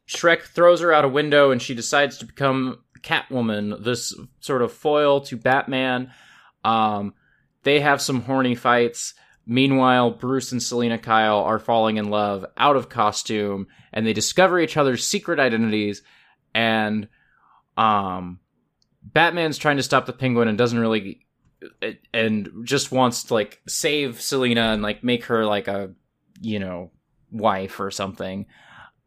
[0.05, 4.73] Shrek throws her out a window and she decides to become Catwoman, this sort of
[4.73, 6.11] foil to Batman.
[6.65, 7.13] Um,
[7.63, 9.13] they have some horny fights.
[9.45, 14.59] Meanwhile, Bruce and Selina Kyle are falling in love out of costume and they discover
[14.59, 16.01] each other's secret identities
[16.53, 17.07] and
[17.77, 18.41] um
[19.01, 21.25] Batman's trying to stop the penguin and doesn't really
[22.13, 25.91] and just wants to like save Selina and like make her like a
[26.41, 26.91] you know
[27.31, 28.45] wife or something.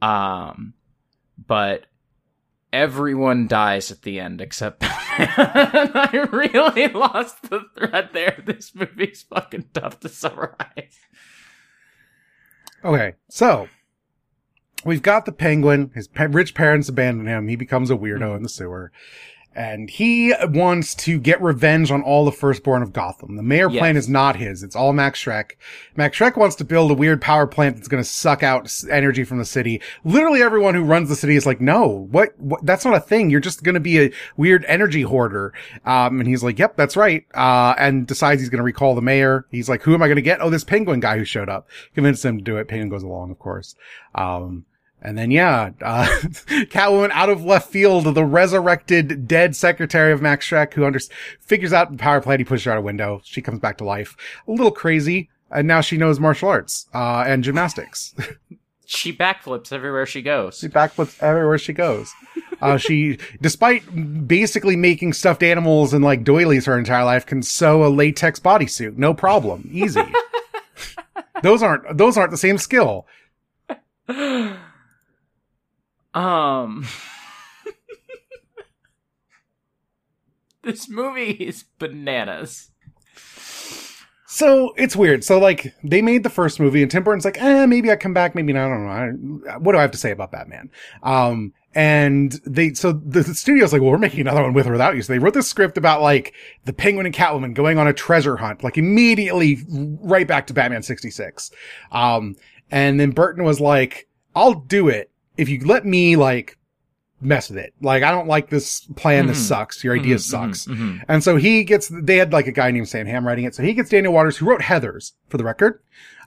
[0.01, 0.75] Um
[1.45, 1.87] but
[2.73, 4.85] everyone dies at the end except
[5.19, 8.43] I really lost the thread there.
[8.47, 10.99] This movie's fucking tough to summarize.
[12.83, 13.69] Okay, so
[14.87, 15.91] we've got the penguin.
[15.95, 17.49] His rich parents abandon him.
[17.49, 18.91] He becomes a weirdo in the sewer.
[19.55, 23.37] And he wants to get revenge on all the firstborn of Gotham.
[23.37, 23.79] The mayor Yes.
[23.81, 24.62] plan is not his.
[24.62, 25.53] It's all Max Schreck.
[25.95, 29.25] Max Schreck wants to build a weird power plant that's going to suck out energy
[29.25, 29.81] from the city.
[30.05, 33.29] Literally everyone who runs the city is like, no, what, what that's not a thing.
[33.29, 35.53] You're just going to be a weird energy hoarder.
[35.85, 37.27] Um, and he's like, yep, that's right.
[37.35, 39.47] Uh, and decides he's going to recall the mayor.
[39.51, 40.41] He's like, who am I going to get?
[40.41, 41.69] Oh, this penguin guy who showed up.
[41.95, 42.69] Convince him to do it.
[42.69, 43.75] Penguin goes along, of course.
[44.15, 44.65] Um,
[45.03, 46.07] and then yeah, uh,
[46.71, 51.01] Catwoman out of left field, the resurrected dead secretary of Max Schreck who under-
[51.41, 52.41] figures out the power plant.
[52.41, 53.21] He pushes her out a window.
[53.25, 54.17] She comes back to life.
[54.49, 55.29] A little crazy.
[55.51, 58.15] And now she knows martial arts, uh, and gymnastics.
[58.85, 60.59] She backflips everywhere she goes.
[60.59, 62.12] she backflips everywhere she goes.
[62.61, 67.87] Uh, she, despite basically making stuffed animals and like doilies her entire life, can sew
[67.87, 68.99] a latex bodysuit.
[68.99, 69.71] No problem.
[69.73, 70.03] Easy.
[71.43, 73.07] those aren't, those aren't the same skill.
[76.14, 76.87] Um
[80.62, 82.70] This movie is bananas.
[84.27, 85.25] So it's weird.
[85.25, 88.14] So like they made the first movie and Tim Burton's like, eh, maybe I come
[88.14, 88.66] back, maybe not.
[88.66, 89.51] I don't know.
[89.51, 90.70] I, what do I have to say about Batman?
[91.03, 94.72] Um, and they, so the, the studio's like, well, we're making another one with or
[94.72, 95.03] without you.
[95.03, 96.33] So they wrote this script about like
[96.64, 100.83] the Penguin and Catwoman going on a treasure hunt, like immediately right back to Batman
[100.83, 101.51] 66.
[101.90, 102.37] Um,
[102.70, 106.59] and then Burton was like, I'll do it if you let me like
[107.21, 107.73] mess with it.
[107.81, 109.29] Like, I don't like this plan.
[109.29, 109.49] This Mhm.
[109.49, 109.85] sucks.
[109.85, 110.66] Your idea Mhm, sucks.
[110.66, 111.01] mhm, mhm.
[111.09, 113.55] And so he gets, they had like a guy named Sam Hamm writing it.
[113.55, 115.79] So he gets Daniel Waters, who wrote Heathers for the record,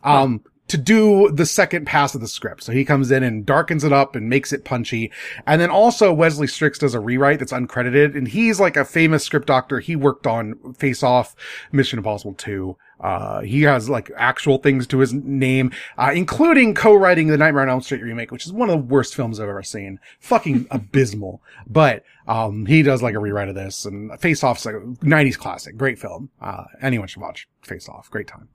[0.06, 2.64] um, to do the second pass of the script.
[2.64, 5.12] So he comes in and darkens it up and makes it punchy.
[5.46, 8.16] And then also Wesley Strick does a rewrite that's uncredited.
[8.18, 9.80] And he's like a famous script doctor.
[9.82, 11.36] He worked on Face Off,
[11.74, 12.78] Mission Impossible 2.
[13.00, 17.70] Uh, he has like actual things to his name, uh, including co-writing the Nightmare on
[17.70, 20.00] Elm Street remake, which is one of the worst films I've ever seen.
[20.20, 21.42] Fucking abysmal.
[21.68, 25.38] But, um, he does like a rewrite of this and Face Off's like a 90s
[25.38, 25.78] classic.
[25.78, 26.30] Great film.
[26.42, 28.10] Uh, anyone should watch Face Off.
[28.10, 28.48] Great time.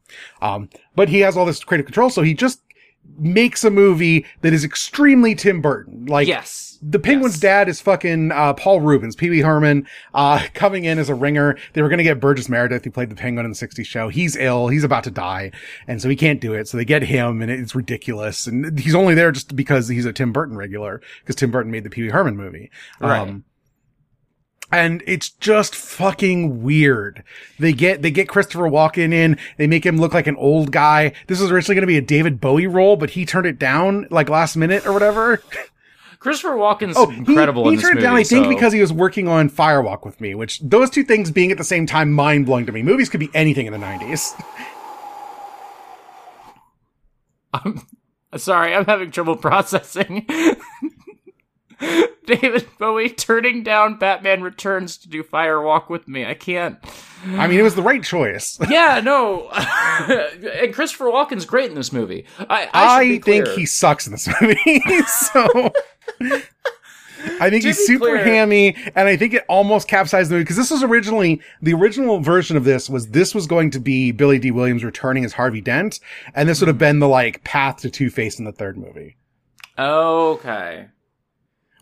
[0.42, 2.11] Um, but he has all this creative control.
[2.11, 2.62] So he just
[3.18, 6.06] makes a movie that is extremely Tim Burton.
[6.06, 6.78] Like, yes.
[6.82, 7.40] the Penguin's Yes.
[7.40, 11.58] dad is fucking uh, Paul Reubens, Pee Wee Herman, uh, coming in as a ringer.
[11.74, 14.08] They were going to get Burgess Meredith, who played the Penguin in the '60s show.
[14.08, 14.68] He's ill.
[14.68, 15.50] He's about to die,
[15.86, 16.66] and so he can't do it.
[16.68, 18.46] So they get him, and it's ridiculous.
[18.46, 21.84] And he's only there just because he's a Tim Burton regular, because Tim Burton made
[21.84, 22.70] the Pee Wee Herman movie.
[23.02, 23.42] Um, Right.
[24.72, 27.22] And it's just fucking weird.
[27.59, 31.12] They get, they get Christopher Walken in, they make him look like an old guy.
[31.26, 34.06] This was originally going to be a David Bowie role, but he turned it down
[34.11, 35.42] like last minute or whatever.
[36.18, 38.04] Christopher Walken's Oh, incredible he, in he this turned movie.
[38.04, 40.90] it down, I think, so- because he was working on Firewalk with me, which those
[40.90, 42.83] two things being at the same time mind blowing to me.
[42.83, 44.33] Movies could be anything in the 90s.
[47.54, 47.80] I'm
[48.37, 50.26] sorry, I'm having trouble processing.
[52.26, 56.24] David Bowie turning down Batman Returns to do Firewalk with me.
[56.24, 56.78] I can't.
[57.24, 58.58] I mean, it was the right choice.
[58.70, 59.48] Yeah, no.
[59.50, 62.24] and Christopher Walken's great in this movie.
[62.38, 64.80] I, I, I, think he sucks in this movie.
[65.06, 65.72] so.
[67.40, 70.44] I think To he's super clear- hammy, and I think it almost capsized the movie
[70.44, 74.12] because this was originally the original version of this was this was going to be
[74.12, 76.00] Billy Dee Williams returning as Harvey Dent,
[76.34, 76.80] and this would have hmm.
[76.80, 79.16] been the like path to Two Face in the third movie.
[79.78, 80.86] Okay.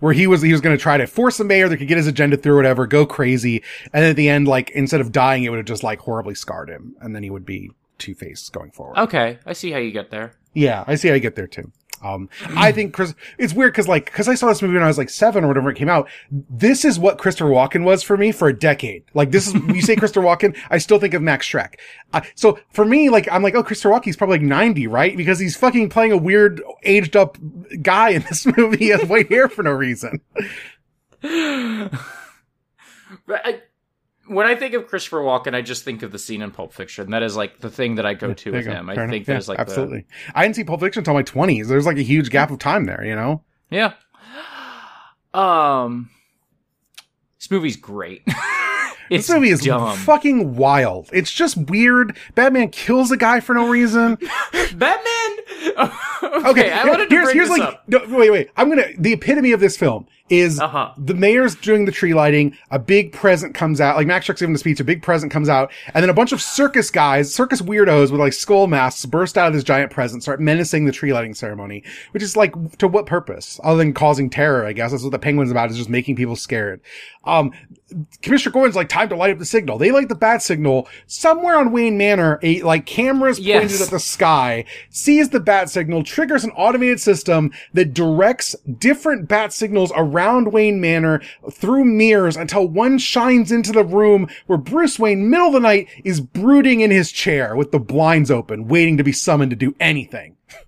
[0.00, 1.96] Where he was he was going to try to force the mayor that could get
[1.96, 5.44] his agenda through, or whatever, go crazy, and at the end, like instead of dying,
[5.44, 8.70] it would have just like horribly scarred him, and then he would be two-faced going
[8.70, 8.98] forward.
[8.98, 10.32] Okay, I see how you get there.
[10.54, 11.72] Yeah, I see how you get there too.
[12.02, 14.88] Um, I think Chris, it's weird because like, cause I saw this movie when I
[14.88, 16.08] was like seven or whatever it came out.
[16.30, 19.04] This is what Christopher Walken was for me for a decade.
[19.14, 21.74] Like this is, you say Christopher Walken, I still think of Max Schreck.
[22.12, 25.16] Uh, so for me, like, I'm like, oh, Christopher Walken's probably like 90, right?
[25.16, 27.38] Because he's fucking playing a weird aged up
[27.82, 28.78] guy in this movie.
[28.78, 30.20] He has white hair for no reason.
[33.26, 33.60] But I,
[34.28, 37.10] when I think of Christopher Walken, I just think of the scene in Pulp Fiction.
[37.10, 38.70] That is like the thing that I go to with go.
[38.72, 38.88] him.
[38.90, 39.26] I Fair think enough.
[39.26, 40.06] there's Yeah, like the- absolutely.
[40.34, 41.66] I didn't see Pulp Fiction until my 20s.
[41.66, 43.42] There's like a huge gap of time there, you know?
[43.70, 43.92] Yeah.
[45.34, 46.10] Um,
[47.38, 48.22] this movie's great.
[49.10, 49.96] it's This movie is dumb.
[49.98, 51.08] fucking wild.
[51.12, 52.16] It's just weird.
[52.34, 54.16] Batman kills a guy for no reason.
[54.74, 55.04] Batman.
[55.78, 57.84] okay, Okay, I wanted to here's bring here's this like up.
[57.88, 58.50] no, wait wait.
[58.56, 60.92] I'm gonna the epitome of this film is Uh-huh.
[60.98, 62.54] the mayor's doing the tree lighting.
[62.70, 64.78] A big present comes out, like Max Schreck's giving the speech.
[64.78, 68.20] A big present comes out, and then a bunch of circus guys, circus weirdos with
[68.20, 71.82] like skull masks, burst out of this giant present, start menacing the tree lighting ceremony.
[72.12, 74.66] Which is like to what purpose, other than causing terror?
[74.66, 76.80] I guess that's what the Penguin's about, is just making people scared.
[77.24, 77.52] Um,
[78.22, 79.78] Commissioner Gordon's like time to light up the signal.
[79.78, 82.38] They light the bat signal somewhere on Wayne Manor.
[82.42, 83.80] A like cameras pointed Yes.
[83.82, 89.52] at the sky, sees the bat signal, triggers an automated system that directs different bat
[89.52, 91.20] signals around Wayne Manor
[91.50, 95.88] through mirrors until one shines into the room where Bruce Wayne, middle of the night,
[96.04, 99.74] is brooding in his chair with the blinds open, waiting to be summoned to do
[99.80, 100.36] anything.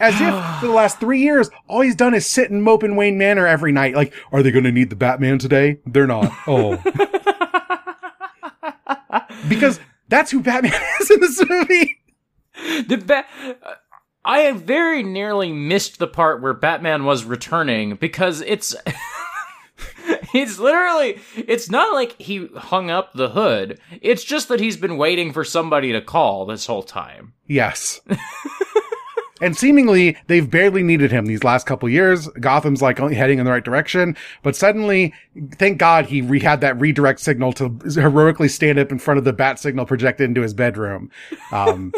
[0.00, 2.96] As if for the last three years, all he's done is sit and mope in
[2.96, 3.94] Wayne Manor every night.
[3.94, 5.78] Like, are they going to need the Batman today?
[5.86, 6.32] They're not.
[6.46, 6.76] Oh.
[9.48, 11.98] because that's who Batman is in this movie.
[12.86, 13.24] The ba-
[13.62, 13.74] uh,
[14.24, 18.74] I have very nearly missed the part where Batman was returning because it's
[20.34, 23.80] it's literally it's not like he hung up the hood.
[24.02, 27.34] It's just that he's been waiting for somebody to call this whole time.
[27.46, 28.00] Yes.
[29.40, 32.28] And seemingly they've barely needed him these last couple years.
[32.40, 35.14] Gotham's like heading in the right direction, but suddenly,
[35.56, 39.24] thank God he re- had that redirect signal to heroically stand up in front of
[39.24, 41.10] the bat signal projected into his bedroom.
[41.52, 41.92] Um,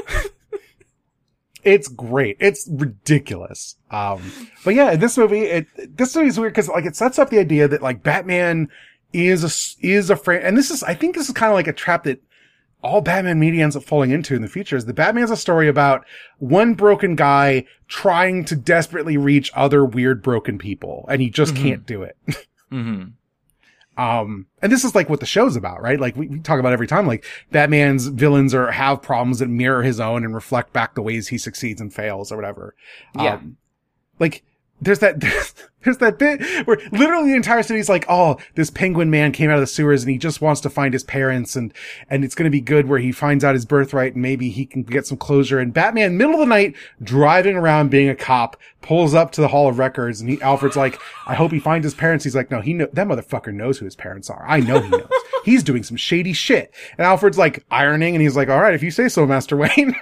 [1.65, 2.37] it's great.
[2.41, 3.77] It's ridiculous.
[3.91, 4.23] Um,
[4.65, 7.39] but yeah, this movie, it, this movie is weird because like it sets up the
[7.39, 8.69] idea that like Batman
[9.13, 10.45] is a, is a friend.
[10.45, 12.23] And this is, I think this is kind of like a trap that
[12.83, 15.69] all Batman media ends up falling into in the future is the Batman's a story
[15.69, 16.05] about
[16.39, 21.85] one broken guy trying to desperately reach other weird broken people and he just can't
[21.87, 22.17] do it.
[22.71, 23.03] hmm
[23.99, 26.01] Um, and this is like what the show's about, right?
[26.01, 29.83] Like we, we talk about every time, like Batman's villains are have problems that mirror
[29.83, 32.75] his own and reflect back the ways he succeeds and fails or whatever.
[33.15, 33.35] Yeah.
[33.35, 33.57] Um,
[34.19, 34.43] like
[34.81, 35.21] there's that,
[35.85, 39.57] there's that bit where literally the entire city's like, oh, this penguin man came out
[39.57, 41.73] of the sewers and he just wants to find his parents and,
[42.09, 44.67] and it's going to be good where he finds out his birthright and maybe he
[44.67, 45.59] can get some closure.
[45.59, 49.49] And Batman, middle of the night, driving around being a cop, pulls up to the
[49.49, 52.25] Hall of Records and he, Alfred's like, I hope he finds his parents.
[52.25, 54.45] He's like, no, he know, that motherfucker knows who his parents are.
[54.47, 55.09] I know he knows.
[55.45, 56.75] He's doing some shady shit.
[56.99, 59.97] And Alfred's like ironing and he's like, all right, if you say so, Master Wayne.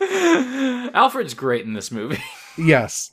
[0.94, 2.22] Alfred's great in this movie.
[2.56, 3.10] Yes.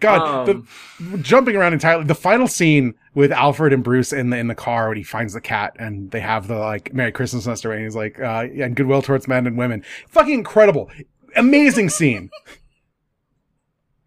[0.00, 0.66] God, Um,
[0.98, 2.04] the, jumping around entirely.
[2.04, 5.32] The final scene with Alfred and Bruce in the in the car when he finds
[5.32, 7.70] the cat and they have the like Merry Christmas, Mr.
[7.70, 7.84] Wayne.
[7.84, 9.84] He's like, uh, and goodwill towards men and women.
[10.08, 10.90] Fucking incredible,
[11.36, 12.30] amazing scene.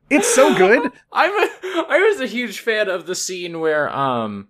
[0.10, 0.92] It's so good.
[1.14, 1.50] I'm a,
[1.90, 4.50] I was a huge fan of the scene where um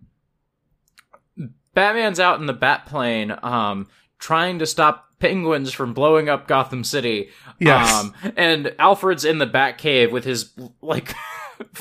[1.76, 7.30] Batman's out in the Batplane um trying to stop penguins from blowing up Gotham City.
[7.60, 7.92] Yes.
[7.94, 10.52] Um and Alfred's in the Batcave with his
[10.82, 11.14] like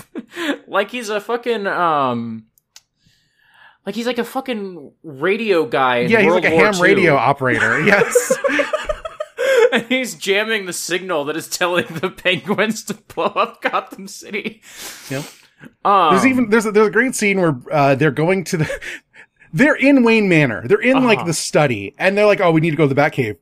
[0.66, 2.44] like he's a fucking um
[3.86, 5.98] like he's like a fucking radio guy.
[5.98, 6.80] in Yeah, he's World like a War ham II.
[6.82, 7.80] radio operator.
[7.84, 8.38] Yes.
[9.72, 14.62] and he's jamming the signal that is telling the penguins to blow up Gotham City.
[15.10, 15.24] Yep.
[15.84, 18.80] Um, There's even there's a, there's a great scene where uh, they're going to the
[19.54, 20.66] they're in Wayne Manor.
[20.66, 21.28] They're in like Uh-huh.
[21.28, 23.36] the study, and they're like, "Oh, we need to go to the Batcave."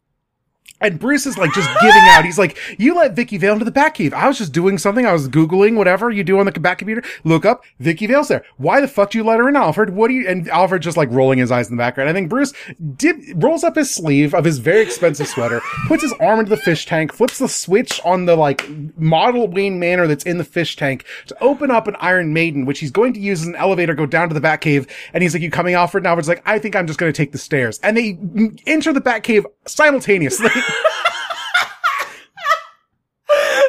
[0.83, 2.25] And Bruce is like just giving out.
[2.25, 4.13] He's like, "You let Vicky Vale into the Batcave.
[4.13, 5.07] I was just doing something.
[5.07, 7.05] I was googling whatever you do on the back computer.
[7.23, 8.45] Look up Vicky Vale's there.
[8.57, 9.91] Why the fuck do you let her in, Alfred?
[9.91, 12.11] What do you?" And Alfred just like rolling his eyes in the background.
[12.11, 12.53] I think Bruce
[12.97, 16.57] dip, rolls up his sleeve of his very expensive sweater, puts his arm into the
[16.57, 20.75] fish tank, flips the switch on the like model Wayne Manor that's in the fish
[20.75, 23.95] tank to open up an Iron Maiden, which he's going to use as an elevator,
[23.95, 24.89] go down to the Batcave.
[25.15, 27.17] And he's like, "You coming, Alfred?" And Alfred's like, "I think I'm just going to
[27.17, 28.19] take the stairs." And they
[28.67, 30.51] enter the Batcave simultaneously.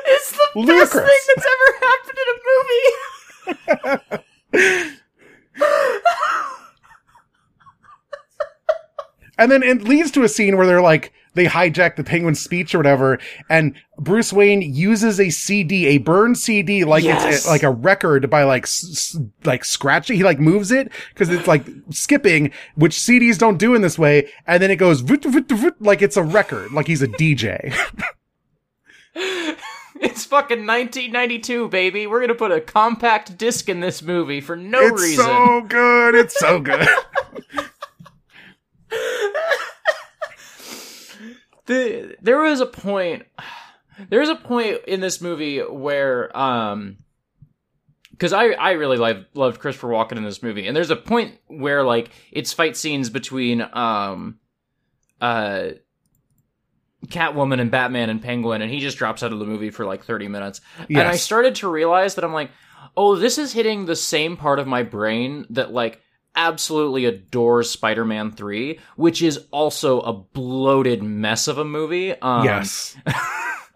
[0.06, 2.38] It's the best thing that's ever happened in a
[4.10, 5.00] movie.
[9.38, 12.74] And then it leads to a scene where they're like, they hijack the penguin speech
[12.76, 13.20] or whatever,
[13.50, 17.24] and Bruce Wayne uses a CD, a burned CD, like Yes.
[17.38, 20.18] it's a, like a record by like s- s- like scratching.
[20.18, 24.30] He like moves it because it's like skipping, which CDs don't do in this way,
[24.48, 27.74] and then it goes voot, voot, voot, like it's a record, like he's a DJ.
[30.02, 32.08] It's fucking 1992, baby.
[32.08, 35.26] We're gonna put a compact disc in this movie for no it's reason.
[35.26, 36.16] It's so good.
[36.16, 36.88] It's so good.
[41.66, 43.24] the there was a point
[44.10, 46.98] there was a point in this movie where um
[48.12, 51.40] because I, I really loved, loved Christopher Walken in this movie, and there's a point
[51.48, 54.40] where like it's fight scenes between um
[55.20, 55.70] uh
[57.08, 60.06] Catwoman and Batman and Penguin, and he just drops out of the movie for like
[60.06, 60.62] 30 minutes.
[60.88, 62.52] And I started to realize that I'm like,
[62.96, 66.00] oh, this is hitting the same part of my brain that like
[66.36, 72.14] absolutely adores Spider-Man 3, which is also a bloated mess of a movie.
[72.22, 72.96] Um, yes.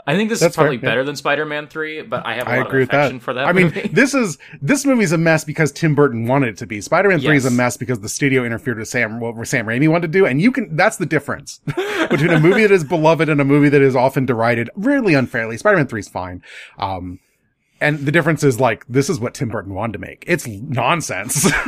[0.09, 0.91] I think this That's is probably fair, yeah.
[0.91, 2.99] better than Spider-Man 3, but I have a I lot agree of with that.
[3.07, 6.47] affection for that I mean, this is this movie's a mess because Tim Burton wanted
[6.49, 6.79] it to be.
[6.79, 10.13] Spider-Man Three is a mess because the studio interfered with Sam what Sam Raimi wanted
[10.13, 11.59] to do, and you can that's the difference
[12.09, 15.57] between a movie that is beloved and a movie that is often derided, really unfairly.
[15.57, 16.41] Spider-Man Three is fine,
[16.79, 17.19] um,
[17.81, 20.23] and the difference is like this is what Tim Burton wanted to make.
[20.25, 21.51] It's nonsense.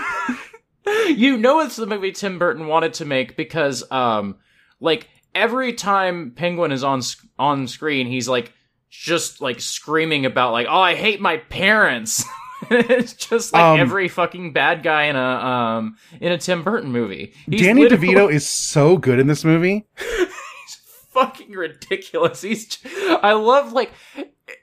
[1.15, 4.37] you know it's the movie Tim Burton wanted to make because um
[4.79, 8.53] like every time Penguin is on sc- on screen he's like
[8.89, 12.23] just like screaming about like oh I hate my parents.
[12.71, 16.91] it's just like Um, every fucking bad guy in a um in a Tim Burton
[16.91, 17.33] movie.
[17.49, 19.87] He's Danny literally DeVito is so good in this movie.
[19.97, 20.75] He's
[21.11, 22.41] fucking ridiculous.
[22.41, 22.77] He's
[23.21, 23.91] I love like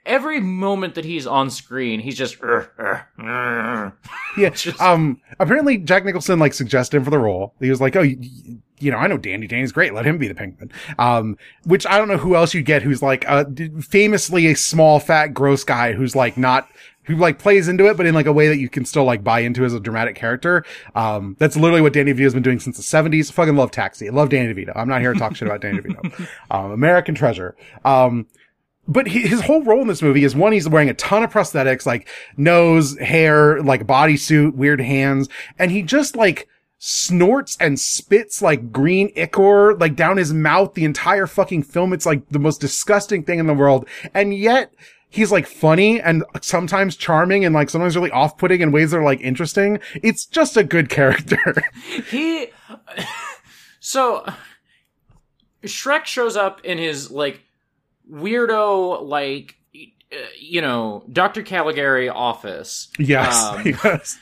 [0.07, 2.37] every moment that he's on screen he's just.
[4.37, 4.53] Yeah.
[4.79, 5.19] Um.
[5.39, 7.53] Apparently, Jack Nicholson like suggested him for the role.
[7.59, 8.17] He was like, "Oh, you,
[8.79, 9.47] you know, I know Danny.
[9.47, 9.93] Danny's great.
[9.93, 11.37] Let him be the Penguin." Um.
[11.65, 13.45] Which I don't know who else you get who's like uh
[13.81, 16.67] famously a small, fat, gross guy who's like not
[17.03, 19.23] who like plays into it, but in like a way that you can still like
[19.23, 20.63] buy into as a dramatic character.
[20.95, 21.35] Um.
[21.39, 23.31] That's literally what Danny DeVito's been doing since the seventies.
[23.31, 24.07] Fucking love Taxi.
[24.07, 24.73] I love Danny DeVito.
[24.75, 26.27] I'm not here to talk shit about Danny DeVito.
[26.51, 26.71] Um.
[26.71, 27.55] American Treasure.
[27.83, 28.27] Um
[28.87, 31.85] but his whole role in this movie is one, he's wearing a ton of prosthetics,
[31.85, 32.07] like
[32.37, 35.27] nose, hair, like bodysuit, weird hands,
[35.59, 36.47] and he just like
[36.79, 41.91] snorts and spits like green ichor, like down his mouth the entire fucking film.
[41.91, 43.87] It's like the most disgusting thing in the world.
[44.13, 44.71] And yet,
[45.09, 49.03] He's like funny and sometimes charming and like sometimes really off-putting in ways that are
[49.03, 49.79] like interesting.
[49.95, 51.39] It's just a good character.
[52.09, 52.47] he
[53.79, 54.25] so
[55.63, 57.41] Schreck shows up in his like
[58.11, 59.55] weirdo like
[60.11, 61.43] uh, you know Dr.
[61.43, 63.35] Caligari office yes.
[63.43, 64.17] Um, yes.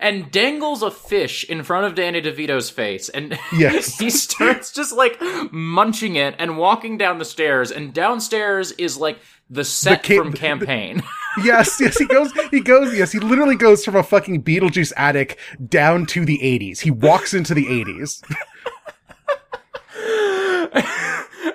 [0.00, 3.98] and dangles a fish in front of Danny DeVito's face and Yes.
[3.98, 5.18] he starts just like
[5.52, 9.18] munching it and walking down the stairs and downstairs is like
[9.48, 11.02] the set ca- from the- campaign
[11.44, 15.38] yes, yes, he goes, he goes, yes, he literally goes from a fucking Beetlejuice attic
[15.66, 16.80] down to the 80s.
[16.80, 18.22] He walks into the 80s.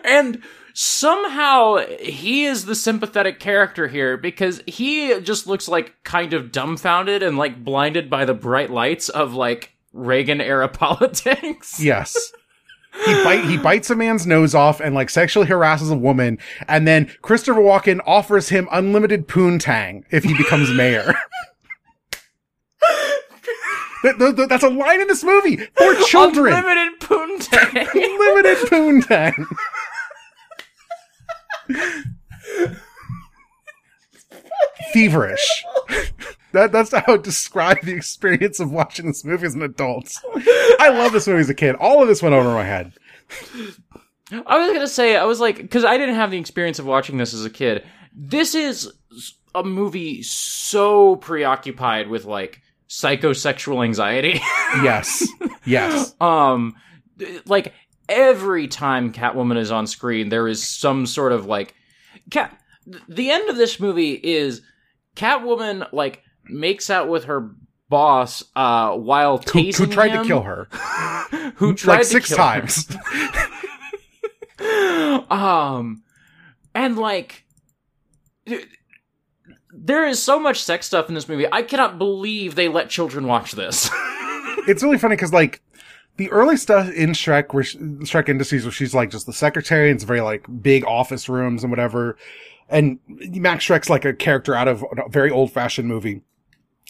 [0.04, 0.42] and
[0.80, 7.24] somehow he is the sympathetic character here because he just looks like kind of dumbfounded
[7.24, 11.80] and like blinded by the bright lights of like Reagan era politics.
[11.80, 12.16] Yes.
[13.06, 16.88] He bite he bites a man's nose off and like sexually harasses a woman, and
[16.88, 21.14] then Christopher Walken offers him unlimited poontang if he becomes mayor.
[24.04, 26.54] That- that- that's a line in this movie for children.
[26.54, 27.88] Unlimited poontang.
[27.96, 29.46] Unlimited poontang.
[34.93, 35.65] Feverish.
[36.53, 40.11] That that's how I would describe the experience of watching this movie as an adult.
[40.80, 41.76] I love this movie as a kid.
[41.76, 42.93] All of this went over my head.
[44.32, 47.18] I was gonna say, I was like, because I didn't have the experience of watching
[47.18, 47.84] this as a kid.
[48.13, 48.91] This is
[49.53, 54.41] a movie so preoccupied with like psychosexual anxiety.
[54.82, 55.28] Yes.
[55.65, 56.15] Yes.
[56.22, 56.76] um,
[57.45, 57.74] like
[58.10, 61.74] every time Catwoman is on screen, there is some sort of like
[62.30, 62.58] cat.
[63.10, 64.62] The end of this movie is
[65.16, 67.51] Catwoman like makes out with her
[67.89, 70.66] boss uh while Who, tasing who tried him, to kill her
[71.55, 72.62] who tried like to six kill her.
[72.62, 72.97] times.
[75.32, 76.03] um
[76.76, 77.45] and like
[79.72, 83.26] there is so much sex stuff in this movie i cannot believe they let children
[83.28, 83.89] watch this
[84.68, 85.62] it's really funny because like
[86.18, 89.89] the early stuff in Schreck, where sh- Schreck Industries, where she's like just the secretary,
[89.89, 92.18] and it's very like big office rooms and whatever.
[92.70, 96.22] And Max Schreck's like a character out of a very old fashioned movie.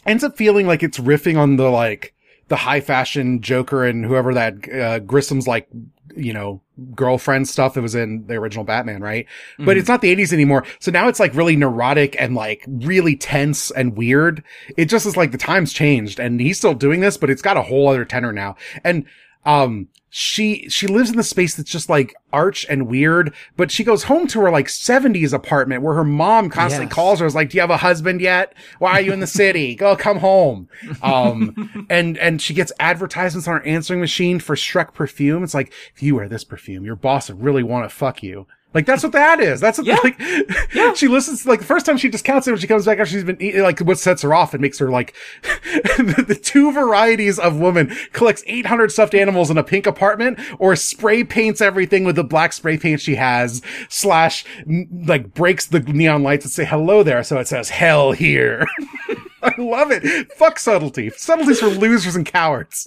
[0.06, 2.14] Ends up feeling like it's riffing on the like
[2.48, 5.68] the high fashion Joker and whoever that uh, Grissom's like,
[6.16, 6.62] you know,
[6.96, 9.26] girlfriend stuff that was in the original Batman, right?
[9.60, 9.80] But Mhm.
[9.80, 10.64] it's not the 80s anymore.
[10.80, 14.44] So now it's like really neurotic and like really tense and weird.
[14.78, 17.58] It just is like the times changed and he's still doing this, but it's got
[17.58, 18.56] a whole other tenor now.
[18.84, 19.06] And,
[19.48, 23.84] um, she, she lives in the space that's just like arch and weird, but she
[23.84, 26.94] goes home to her like 70s apartment where her mom constantly Yes.
[26.94, 28.54] calls her, is like, do you have a husband yet?
[28.80, 29.76] Why are you in the city?
[29.86, 30.70] Go come home.
[31.04, 35.44] Um, and, and she gets advertisements on her answering machine for Schreck perfume.
[35.44, 38.48] It's like, if you wear this perfume, your boss would really want to fuck you.
[38.74, 39.60] Like that's what that is.
[39.60, 39.98] That's what Yeah.
[40.04, 40.20] like
[40.96, 43.24] she listens like the first time she discounts it when she comes back after she's
[43.24, 45.16] been eating like what sets her off and makes her like
[45.64, 50.76] the, the two varieties of woman collects 800 stuffed animals in a pink apartment or
[50.76, 55.80] spray paints everything with the black spray paint she has slash n- like breaks the
[55.80, 58.68] neon lights and say hello there so it says hell here.
[59.42, 60.32] I love it.
[60.34, 61.10] Fuck subtlety.
[61.12, 62.86] Subtlety's for losers and cowards.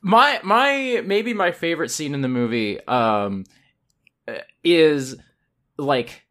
[0.00, 3.44] my my maybe my favorite scene in the movie um
[4.64, 5.16] is
[5.76, 6.22] like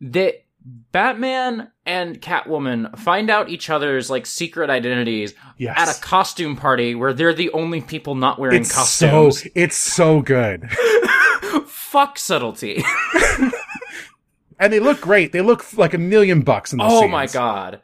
[0.00, 0.44] that
[0.92, 5.76] Batman and Catwoman find out each other's like secret identities Yes.
[5.78, 9.42] at a costume party where they're the only people not wearing it's costumes.
[9.42, 10.68] so it's so good.
[11.66, 12.82] Fuck subtlety.
[14.56, 15.32] And they look great.
[15.32, 17.10] They look like a million bucks in the oh scenes.
[17.12, 17.80] my god.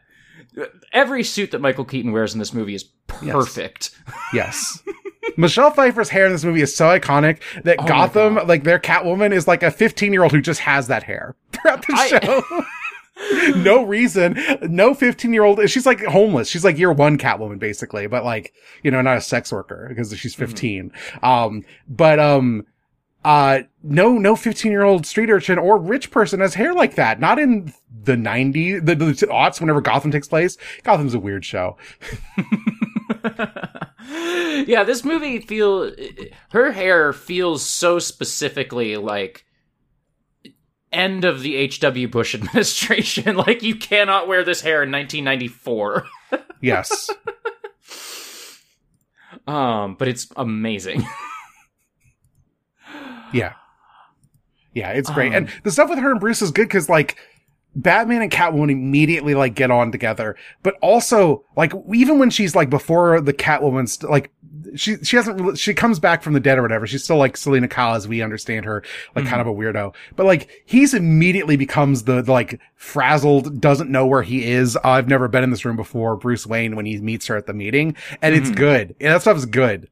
[0.92, 3.90] Every suit that Michael Keaton wears in this movie is perfect.
[4.32, 4.80] Yes.
[5.40, 9.32] Michelle Pfeiffer's hair in this movie is so iconic that Oh Gotham, like their Catwoman,
[9.32, 12.64] is like a 15 year old who just has that hair throughout the I- show.
[13.56, 14.38] no reason.
[14.62, 15.68] No 15 year old.
[15.68, 16.48] She's like homeless.
[16.48, 20.16] She's like year one Catwoman, basically, but like, you know, not a sex worker because
[20.16, 20.44] she's Mm-hmm.
[20.46, 20.92] 15.
[21.22, 22.64] Um, but, um,
[23.22, 27.20] uh, no, no 15 year old street urchin or rich person has hair like that.
[27.20, 27.74] Not in
[28.04, 30.56] the 90s, the, the aughts, whenever Gotham takes place.
[30.84, 31.76] Gotham's a weird show.
[34.66, 35.92] yeah, this movie feel
[36.52, 39.44] her hair feels so specifically like
[40.92, 42.08] end of the H.W.
[42.08, 43.36] Bush administration.
[43.46, 46.06] like you cannot wear this hair in 1994.
[46.60, 47.10] Yes.
[49.46, 51.04] Um, but it's amazing.
[53.32, 53.54] Yeah.
[54.74, 55.28] Yeah, it's great.
[55.28, 57.16] Um, and the stuff with her and Bruce is good because like
[57.74, 62.68] Batman and Catwoman immediately like get on together, but also like even when she's like
[62.68, 64.32] before the Catwoman's st- like
[64.74, 66.86] she, she hasn't, really- she comes back from the dead or whatever.
[66.86, 68.82] She's still like Selina Kyle as we understand her,
[69.14, 69.48] like kind mm-hmm.
[69.48, 74.22] of a weirdo, but like he's immediately becomes the, the like frazzled, doesn't know where
[74.22, 74.76] he is.
[74.78, 76.16] I've never been in this room before.
[76.16, 78.56] Bruce Wayne when he meets her at the meeting and it's mm-hmm.
[78.56, 78.96] good.
[78.98, 79.88] Yeah, that stuff's good.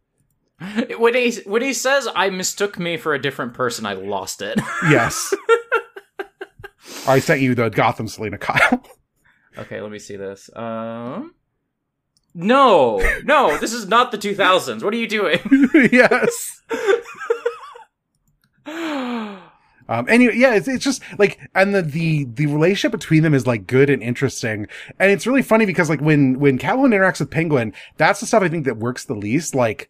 [0.99, 4.59] when he when he says I mistook me for a different person, I lost it.
[4.91, 5.33] Yes.
[7.09, 8.85] I sent you the Gotham Selina Kyle.
[9.59, 10.51] okay, let me see this.
[10.55, 11.35] Um
[12.35, 14.83] No, no, this is not the 2000s.
[14.83, 15.41] What are you doing?
[15.93, 16.63] yes.
[19.91, 23.47] Um, anyway, yeah, it's, it's just like, and the, the, the relationship between them is
[23.47, 24.67] like good and interesting.
[24.99, 28.43] And it's really funny because like when, when Catwoman interacts with Penguin, that's the stuff
[28.43, 29.55] I think that works the least.
[29.55, 29.89] Like,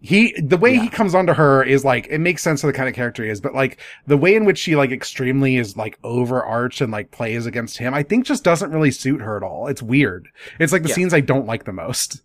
[0.00, 2.88] he, the way he comes onto her is like, it makes sense for the kind
[2.88, 5.98] of character he is, but like the way in which she like extremely is like
[6.02, 9.66] overarched and like plays against him, I think just doesn't really suit her at all.
[9.66, 10.28] It's weird.
[10.58, 10.94] It's like the Yeah.
[10.94, 12.22] scenes I don't like the most.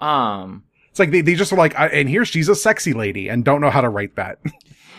[0.00, 3.28] um It's like they, they just are like, I, and here she's a sexy lady
[3.28, 4.38] and don't know how to write that.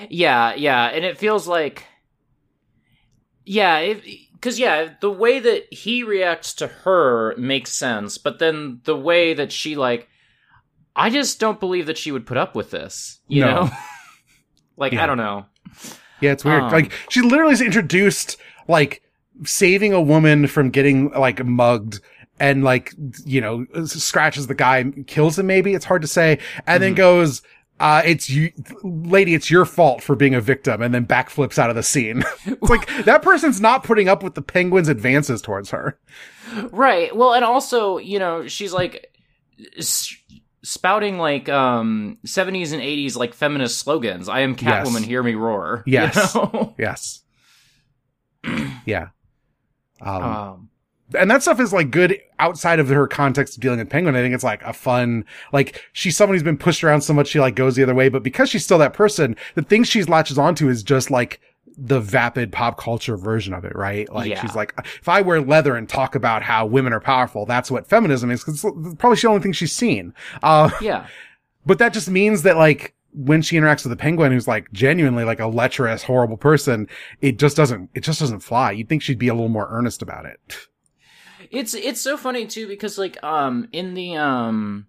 [0.09, 1.85] Yeah, yeah, and it feels like
[3.45, 3.93] yeah,
[4.33, 9.33] because yeah, the way that he reacts to her makes sense, but then the way
[9.33, 10.09] that she like,
[10.97, 13.19] I just don't believe that she would put up with this.
[13.27, 13.65] You No.
[13.65, 13.69] know,
[14.77, 15.03] like Yeah.
[15.03, 15.45] I don't know.
[16.21, 16.63] Yeah, it's weird.
[16.63, 18.37] Um, like she literally is introduced
[18.67, 19.03] like
[19.43, 21.99] saving a woman from getting like mugged
[22.39, 22.93] and like
[23.25, 27.41] you know scratches the guy, kills him maybe, it's hard to say, and then goes
[27.79, 31.69] uh, it's you, lady, it's your fault for being a victim, and then backflips out
[31.69, 32.23] of the scene.
[32.45, 35.99] it's like, that person's not putting up with the penguin's advances towards her.
[36.71, 37.15] Right.
[37.15, 39.13] Well, and also, you know, she's like
[39.77, 40.11] s-
[40.67, 44.27] spouting like um 70s and 80s like feminist slogans.
[44.27, 45.05] I am Catwoman, Yes.
[45.05, 45.83] hear me roar.
[45.87, 46.35] you Yes.
[46.35, 46.75] know?
[46.77, 47.23] Yes.
[48.85, 49.09] yeah.
[50.01, 50.69] Um, um
[51.15, 54.21] and that stuff is like good outside of her context of dealing with penguin i
[54.21, 57.39] think it's like a fun like she's someone who's been pushed around so much she
[57.39, 60.37] like goes the other way but because she's still that person the thing she latches
[60.37, 61.39] onto is just like
[61.79, 64.41] the vapid pop culture version of it right like Yeah.
[64.41, 67.87] she's like if i wear leather and talk about how women are powerful that's what
[67.87, 71.05] feminism is because it's probably the only thing she's seen uh yeah.
[71.65, 75.23] but that just means that like when she interacts with the penguin who's like genuinely
[75.23, 76.87] like a lecherous horrible person
[77.21, 80.01] it just doesn't it just doesn't fly you'd think she'd be a little more earnest
[80.01, 80.39] about it
[81.51, 84.87] It's it's so funny too because like um in the um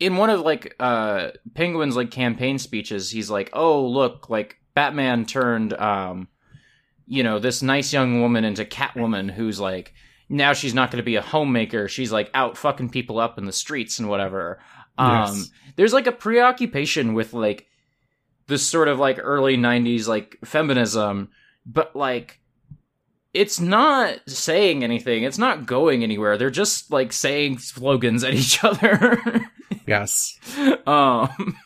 [0.00, 5.24] in one of like uh Penguin's like campaign speeches, he's like, "Oh look, like Batman
[5.26, 6.28] turned um
[7.06, 9.94] you know this nice young woman into Catwoman, who's like
[10.28, 11.86] now she's not going to be a homemaker.
[11.88, 14.58] She's like out fucking people up in the streets and whatever."
[14.96, 15.50] Um, Yes.
[15.76, 17.66] there's like a preoccupation with like
[18.46, 21.30] this sort of like early 90s like feminism
[21.66, 22.38] but like
[23.32, 28.62] it's not saying anything it's not going anywhere they're just like saying slogans at each
[28.62, 29.20] other
[29.86, 30.38] Yes.
[30.86, 31.56] um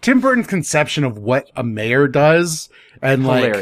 [0.00, 2.70] Tim Burton's conception of what a mayor does
[3.02, 3.52] and like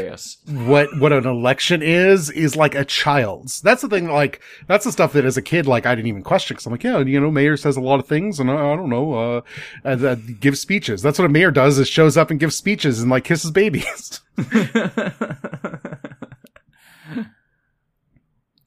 [0.47, 3.59] what what an election is is like a child's.
[3.61, 4.07] That's the thing.
[4.07, 6.55] Like that's the stuff that as a kid, like I didn't even question.
[6.55, 8.75] Cause I'm like, yeah, you know, mayor says a lot of things, and I, I
[8.75, 9.41] don't know, uh,
[9.83, 11.01] and, uh, gives speeches.
[11.01, 14.21] That's what a mayor does: is shows up and gives speeches and like kisses babies.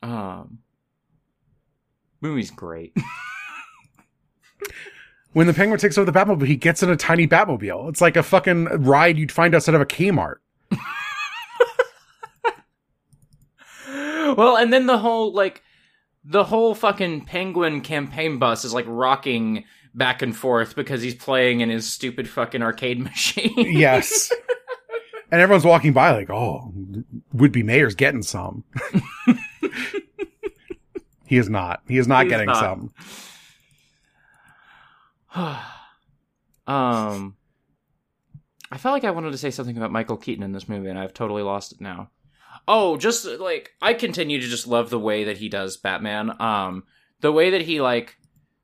[0.03, 0.59] um
[2.21, 2.97] movie's great
[5.35, 7.89] when the penguin takes over the Batmobile, he gets in a tiny Batmobile.
[7.91, 10.37] It's like a fucking ride you'd find outside of a Kmart.
[14.37, 15.63] well and then the whole like
[16.25, 19.65] the whole fucking penguin campaign bus is like rocking
[19.95, 24.33] back and forth because he's playing in his stupid fucking arcade machine Yes.
[25.31, 26.73] and everyone's walking by like, oh,
[27.33, 28.65] would be mayor's getting some.
[31.27, 31.83] he is not.
[31.87, 32.57] He is not He's getting not.
[32.59, 32.93] some.
[36.67, 37.37] um
[38.71, 40.99] I felt like I wanted to say something about Michael Keaton in this movie and
[40.99, 42.11] I've totally lost it now.
[42.67, 46.41] Oh, just like I continue to just love the way that he does Batman.
[46.41, 46.85] Um
[47.21, 48.17] the way that he like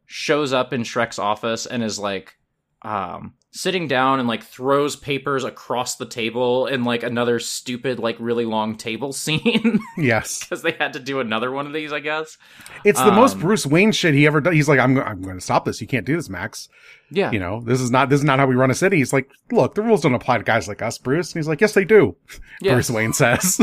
[0.07, 2.37] shows up in Schreck's office and is like
[2.83, 8.17] um sitting down and like throws papers across the table in like another stupid like
[8.21, 10.39] really long table scene Yes.
[10.45, 12.39] because they had to do another one of these, I guess.
[12.85, 14.53] It's the most Um, Bruce Wayne shit he ever done.
[14.53, 15.81] He's like, I'm, I'm going to stop this.
[15.81, 16.69] You can't do this, Max.
[17.11, 17.33] Yeah.
[17.33, 18.99] You know, this is not, this is not how we run a city.
[18.99, 21.33] He's like, look, the rules don't apply to guys like us, Bruce.
[21.33, 22.17] And he's like, yes, they do.
[22.63, 22.75] Yes.
[22.75, 23.59] Bruce Wayne says.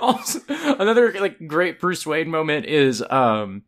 [0.00, 3.62] also, another like great Bruce Wayne moment is um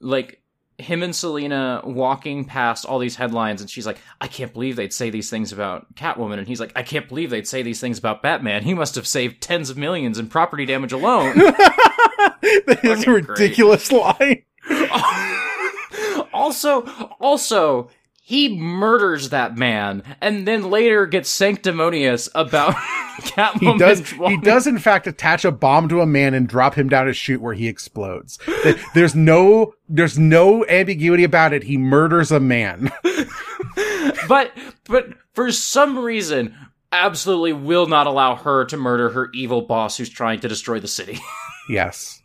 [0.00, 0.40] like
[0.78, 4.92] him and Selina walking past all these headlines and she's like, I can't believe they'd
[4.92, 7.98] say these things about Catwoman and he's like, I can't believe they'd say these things
[7.98, 8.62] about Batman.
[8.62, 11.36] He must have saved tens of millions in property damage alone.
[11.38, 13.28] that is a Fucking great.
[13.28, 14.42] ridiculous line.
[16.32, 16.82] also,
[17.20, 17.90] also,
[18.28, 22.74] he murders that man and then later gets sanctimonious about
[23.20, 23.74] Catwoman.
[23.74, 24.10] He does.
[24.10, 27.12] He does, in fact, attach a bomb to a man and drop him down a
[27.12, 28.40] chute where he explodes.
[28.94, 31.62] There's no, there's no ambiguity about it.
[31.62, 32.90] He murders a man.
[34.28, 34.50] but
[34.86, 36.52] but for some reason
[36.90, 40.88] absolutely will not allow her to murder her evil boss who's trying to destroy the
[40.88, 41.20] city
[41.68, 42.20] yes.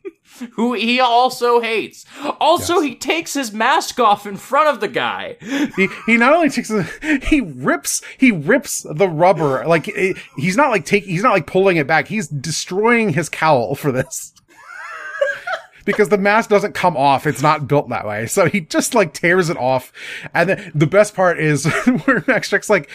[0.54, 2.06] Who he also hates
[2.40, 2.84] also Yes.
[2.84, 6.70] he takes his mask off in front of the guy He, he not only takes,
[6.70, 6.84] the,
[7.24, 9.66] he rips, he rips the rubber.
[9.66, 12.08] Like it, he's not like taking he's not like pulling it back.
[12.08, 14.34] He's destroying his cowl for this.
[15.86, 17.26] because the mask doesn't come off.
[17.26, 18.28] It's not built that way.
[18.28, 19.92] So he just like tears it off.
[20.34, 21.66] And then the best part is
[22.06, 22.90] where Max Schreck's like,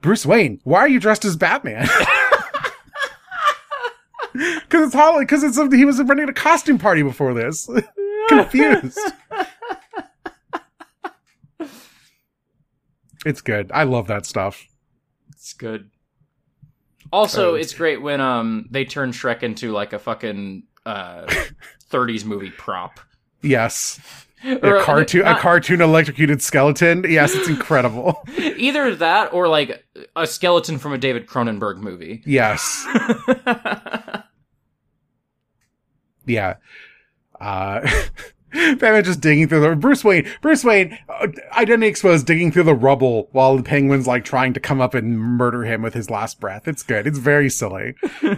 [0.00, 1.88] Bruce Wayne, why are you dressed as Batman?
[4.68, 7.68] Cause it's Holly, cause it's, he was running a costume party before this.
[8.28, 8.98] Confused.
[13.26, 13.70] It's good.
[13.74, 14.66] I love that stuff.
[15.30, 15.90] it's good
[17.10, 17.54] also Oh.
[17.54, 21.24] it's great when um they turn schreck into like a fucking uh
[21.90, 23.00] 30s movie prop
[23.42, 23.98] Yes.
[24.62, 27.04] Or, A cartoon, not- a cartoon electrocuted skeleton.
[27.08, 28.22] Yes, it's incredible.
[28.38, 29.84] either that or like
[30.14, 32.86] a skeleton from a david cronenberg movie Yes.
[36.28, 36.56] Yeah.
[37.40, 37.80] Uh,
[38.52, 40.28] Batman just digging through the Bruce Wayne.
[40.40, 44.60] Bruce Wayne, uh, identity exposed, digging through the rubble while the Penguin's like trying to
[44.60, 46.66] come up and murder him with his last breath.
[46.66, 47.06] It's good.
[47.06, 47.94] It's very silly.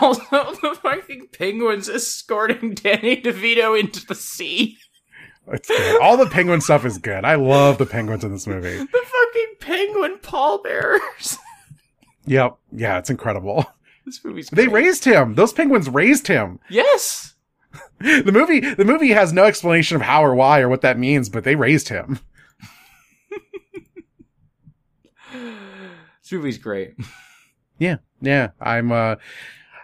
[0.00, 0.22] Also,
[0.62, 4.78] the fucking penguins escorting Danny DeVito into the sea.
[5.48, 6.00] It's good.
[6.00, 7.24] All the Penguin stuff is good.
[7.24, 8.78] I love the Penguins in this movie.
[8.78, 11.38] The fucking penguin pallbearers.
[12.26, 12.56] Yep.
[12.72, 13.66] Yeah, it's incredible.
[14.04, 15.34] This movie's They raised him.
[15.34, 16.58] Those penguins raised him.
[16.68, 17.28] Yes.
[18.00, 21.28] The movie, the movie has no explanation of how or why or what that means,
[21.28, 22.18] but they raised him.
[25.32, 26.94] This movie's great.
[27.78, 28.48] Yeah, yeah.
[28.60, 28.92] I'm.
[28.92, 29.16] uh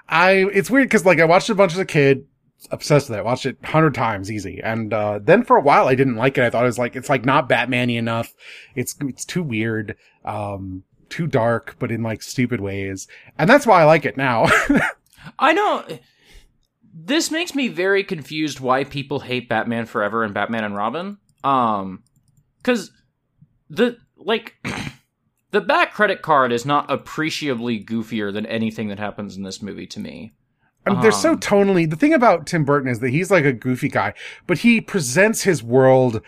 [0.09, 0.47] I.
[0.53, 2.27] It's weird because like I watched it a bunch as a kid,
[2.71, 3.25] obsessed with it.
[3.25, 6.45] Watched it hundred times easy, and uh then for a while I didn't like it.
[6.45, 8.35] I thought it was like it's like not Batman-y enough.
[8.75, 9.97] It's it's too weird.
[10.25, 13.07] Um, too dark, but in like stupid ways.
[13.39, 14.47] And that's why I like it now.
[15.39, 15.85] I know.
[16.93, 21.19] This makes me very confused why people hate Batman Forever and Batman and Robin.
[21.45, 22.03] Um,
[22.59, 22.91] because
[23.71, 24.57] the like
[25.53, 29.87] the back credit card is not appreciably goofier than anything that happens in this movie
[29.87, 30.33] to me.
[30.87, 31.89] I mean, they're so Um, tonally.
[31.89, 34.15] The thing about Tim Burton is that he's like a goofy guy,
[34.47, 36.23] but he presents his world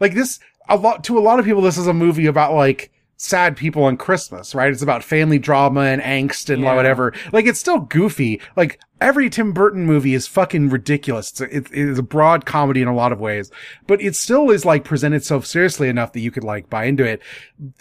[0.00, 0.38] like this.
[0.68, 3.84] A lot to a lot of people, this is a movie about like sad people
[3.84, 4.70] on Christmas, right?
[4.72, 6.74] It's about family drama and angst and Yeah.
[6.74, 7.12] whatever.
[7.32, 8.40] Like it's still goofy.
[8.56, 11.30] Like every Tim Burton movie is fucking ridiculous.
[11.30, 13.50] It's a, it, it is a broad comedy in a lot of ways,
[13.86, 17.04] but it still is like presented so seriously enough that you could like buy into
[17.04, 17.22] it.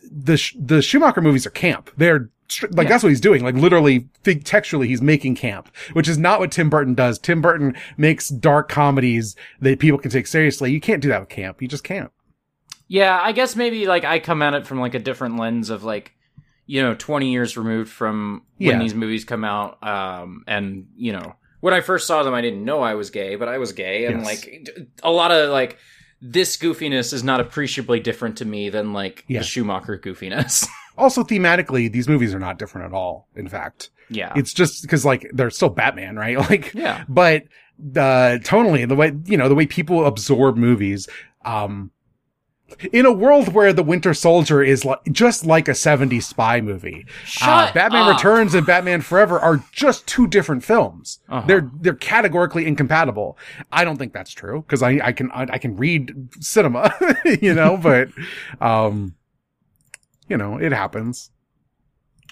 [0.02, 1.92] The the Schumacher movies are camp.
[1.98, 2.30] They're
[2.72, 2.90] like Yeah.
[2.90, 3.44] that's what he's doing.
[3.44, 7.18] Like literally, textually, he's making camp, which is not what Tim Burton does.
[7.20, 10.72] Tim Burton makes dark comedies that people can take seriously.
[10.72, 11.62] You can't do that with camp.
[11.62, 12.12] You just can't.
[12.88, 15.84] Yeah, I guess maybe like I come at it from like a different lens of
[15.84, 16.14] like,
[16.68, 18.80] you know, 20 years removed from when Yeah.
[18.80, 19.82] these movies come out.
[19.86, 23.36] Um, and you know, when I first saw them, I didn't know I was gay,
[23.36, 24.26] but I was gay, and Yes.
[24.26, 24.70] like
[25.04, 25.78] a lot of like
[26.22, 29.40] this goofiness is not appreciably different to me than like Yeah.
[29.40, 30.68] the Schumacher goofiness.
[30.98, 33.28] Also, thematically, these movies are not different at all.
[33.36, 36.38] In fact, yeah, it's just because like they're still Batman, right?
[36.38, 37.44] Like, yeah, but
[37.98, 41.10] uh tonally the way you know the way people absorb movies
[41.44, 41.92] um
[42.92, 47.06] in a world where the winter soldier is like just like a 70s spy movie
[47.44, 48.08] uh, batman up.
[48.08, 51.46] returns and batman forever are just two different films Uh-huh.
[51.48, 53.38] they're they're categorically incompatible
[53.72, 56.92] i don't think that's true because i i can I, I can read cinema
[57.42, 58.10] you know but
[58.60, 59.14] um
[60.28, 61.30] you know it happens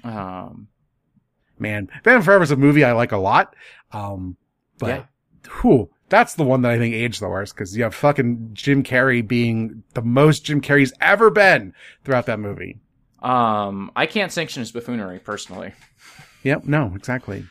[0.03, 0.67] Um,
[1.59, 3.55] man batman forever is a movie i like a lot
[3.91, 4.35] um
[4.79, 5.03] but Yeah.
[5.61, 8.83] whew, that's the one that I think aged the worst because you have fucking Jim
[8.83, 12.79] Carrey being the most Jim Carrey's ever been throughout that movie.
[13.21, 15.73] um, I can't sanction his buffoonery personally.
[16.43, 17.45] Yep, no, exactly.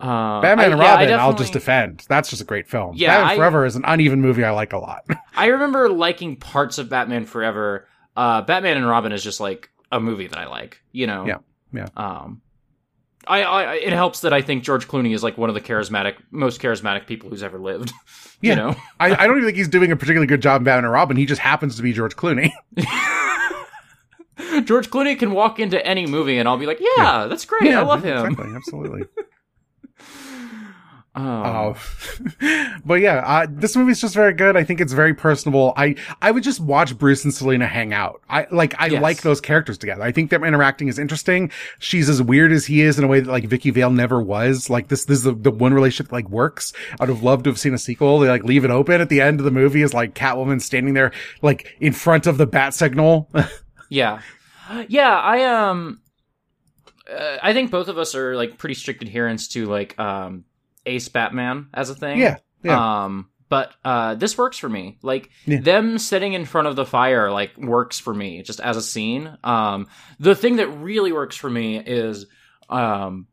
[0.00, 2.04] Uh, Batman I- and yeah, Robin, I'll just defend.
[2.08, 2.94] That's just a great film.
[2.96, 5.04] Yeah, Batman I- Forever is an uneven movie I like a lot.
[5.36, 7.88] I remember liking parts of Batman Forever.
[8.16, 11.26] Uh, Batman and Robin is just like a movie that I like, you know.
[11.26, 11.38] Yeah,
[11.72, 11.86] yeah.
[11.96, 12.42] Um,
[13.26, 16.14] I, I it helps that I think George Clooney is like one of the charismatic,
[16.30, 17.92] most charismatic people who's ever lived.
[18.40, 18.50] Yeah.
[18.50, 18.76] You know.
[19.00, 21.16] I, I don't even think he's doing a particularly good job in Batman and Robin.
[21.16, 22.52] He just happens to be George Clooney.
[24.64, 27.74] George Clooney can walk into any movie and I'll be like, yeah, that's great.
[27.74, 28.26] I love him.
[28.26, 29.02] Exactly, absolutely.
[31.18, 34.56] Um, Oh, but yeah, uh, this movie's just very good.
[34.56, 35.72] I think it's very personable.
[35.76, 38.22] I, I would just watch Bruce and Selina hang out.
[38.28, 39.02] I like, I Yes.
[39.02, 40.02] like those characters together.
[40.02, 41.50] I think them interacting is interesting.
[41.78, 44.70] She's as weird as he is in a way that like Vicky Vale never was.
[44.70, 46.72] Like this, this is the, the one relationship that, like works.
[47.00, 48.18] I'd have loved to have seen a sequel.
[48.20, 50.94] They like leave it open at the end of the movie is like Catwoman standing
[50.94, 51.12] there
[51.42, 53.30] like in front of the bat signal.
[53.90, 54.20] Yeah.
[54.88, 56.02] Yeah, I um
[57.10, 60.44] uh, I think both of us are like pretty strict adherents to like um
[60.88, 62.18] Ace Batman as a thing.
[62.18, 62.38] yeah.
[62.64, 63.04] Yeah.
[63.04, 64.98] Um but uh this works for me.
[65.02, 65.60] Like Yeah.
[65.60, 69.36] them sitting in front of the fire like works for me just as a scene.
[69.44, 69.86] Um
[70.18, 72.26] the thing that really works for me is
[72.68, 73.26] um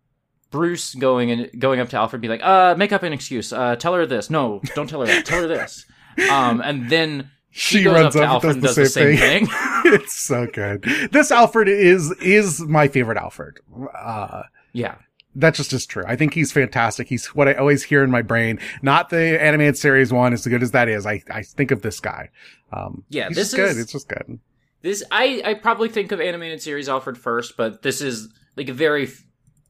[0.52, 3.52] Bruce going and going up to Alfred and be like, uh, make up an excuse.
[3.52, 4.30] Uh, tell her this.
[4.30, 5.26] No, don't tell her that.
[5.26, 5.86] tell her this.
[6.32, 8.86] Um, and then she, She runs up to up and Alfred does and does the
[8.86, 9.48] same same thing.
[9.94, 10.84] it's so good.
[11.12, 13.60] This Alfred is, is my favorite Alfred.
[13.94, 14.96] Uh, yeah.
[15.36, 16.04] That just is true.
[16.08, 17.08] I think he's fantastic.
[17.08, 18.60] He's what I always hear in my brain.
[18.82, 21.06] Not the animated series one, as good as that is.
[21.06, 22.30] I, I think of this guy.
[22.72, 23.70] Um, Yeah, he's this just good.
[23.72, 24.40] is- It's just good.
[24.82, 28.74] This I I probably think of animated series Alfred first, but this is like a
[28.74, 29.10] very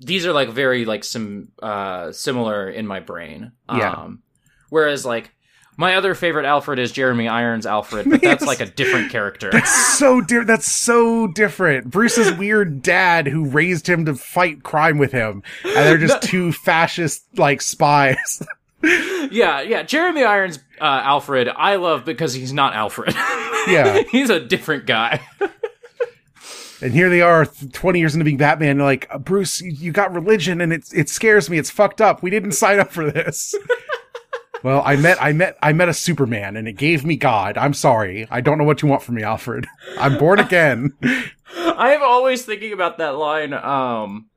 [0.01, 3.53] these are like very like some uh similar in my brain.
[3.73, 3.91] Yeah.
[3.91, 4.23] Um
[4.69, 5.31] whereas like
[5.77, 8.47] my other favorite Alfred is Jeremy Irons Alfred, but that's Yes.
[8.47, 9.49] like a different character.
[9.51, 10.45] That's So dear.
[10.45, 11.89] That's so different.
[11.89, 16.51] Bruce's weird dad who raised him to fight crime with him, and they're just two
[16.51, 18.41] fascist like spies.
[18.83, 19.83] yeah, yeah.
[19.83, 23.13] Jeremy Irons uh Alfred I love because he's not Alfred.
[23.67, 24.03] Yeah.
[24.11, 25.21] he's a different guy.
[26.81, 28.77] And here they are, 20 years into being Batman.
[28.77, 31.57] Like, Bruce, you, you got religion and it, it scares me.
[31.57, 32.21] It's fucked up.
[32.21, 33.55] We didn't sign up for this.
[34.65, 37.55] Well, I met, I met, I met a Superman and it gave me God.
[37.55, 38.27] I'm sorry.
[38.31, 39.67] I don't know what you want from me, Alfred.
[39.99, 40.91] I'm born again.
[41.55, 44.27] I am always thinking about that line um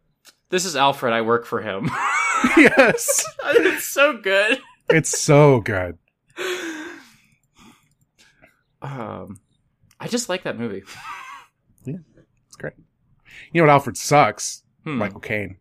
[0.51, 1.87] this is Alfred, I work for him.
[2.59, 3.25] yes.
[3.47, 4.59] it's so good.
[4.91, 5.97] It's so good.
[8.83, 9.41] Um
[9.99, 10.83] I just like that movie.
[11.87, 12.01] Yeah,
[12.47, 12.75] it's great.
[13.51, 14.63] You know what Alfred sucks?
[14.85, 14.99] Hmm.
[14.99, 15.57] Michael Caine.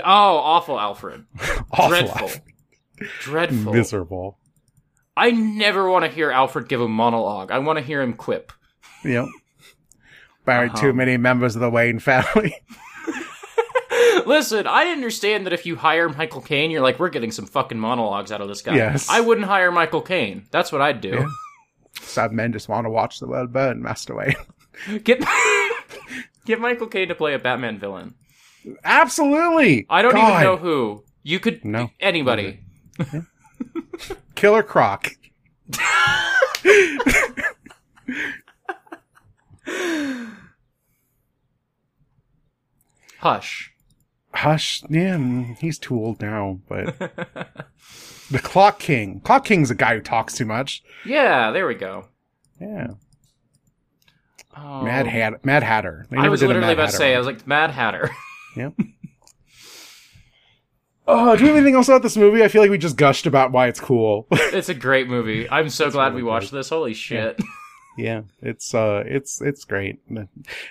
[0.00, 1.24] Oh, awful Alfred.
[1.72, 1.88] Awful.
[1.88, 2.20] Dreadful.
[2.20, 2.42] Alfred.
[3.20, 3.72] Dreadful.
[3.72, 4.38] Miserable.
[5.16, 7.50] I never want to hear Alfred give a monologue.
[7.50, 8.52] I want to hear him quip.
[9.04, 9.26] Yep.
[10.44, 10.76] by Uh-huh.
[10.76, 12.54] too many members of the Wayne family.
[14.26, 17.78] Listen, I understand that if you hire Michael Caine, you're like, we're getting some fucking
[17.78, 18.74] monologues out of this guy.
[18.74, 19.08] Yes.
[19.08, 20.46] I wouldn't hire Michael Caine.
[20.50, 21.10] That's what I'd do.
[21.10, 21.26] Yeah.
[22.00, 24.34] Sad men just want to watch the world burn, Master Wayne.
[25.04, 25.24] Get
[26.44, 28.14] get Michael Caine to play a Batman villain.
[28.84, 29.86] Absolutely.
[29.88, 30.28] I don't God.
[30.32, 31.04] even know who.
[31.22, 31.90] You could No.
[32.00, 32.60] anybody.
[34.34, 35.08] Killer Croc.
[43.18, 43.72] Hush.
[44.34, 44.82] Hush.
[44.88, 46.98] Yeah, mm, he's too old now, but
[48.30, 49.20] the Clock King.
[49.20, 50.82] Clock King's a guy who talks too much.
[51.04, 52.08] Yeah, there we go.
[52.60, 52.88] Yeah.
[54.56, 55.44] Oh, Mad Hat.
[55.44, 56.06] Mad Hatter.
[56.10, 58.10] They I was literally about to say, I was like, Mad Hatter.
[58.56, 58.72] Yep.
[61.08, 62.42] Oh, do we have anything else about this movie?
[62.42, 64.26] I feel like we just gushed about why it's cool.
[64.32, 65.48] it's a great movie.
[65.50, 66.68] I'm so glad really we watched this.
[66.68, 67.40] Holy shit.
[67.96, 70.00] yeah, it's uh, it's it's great.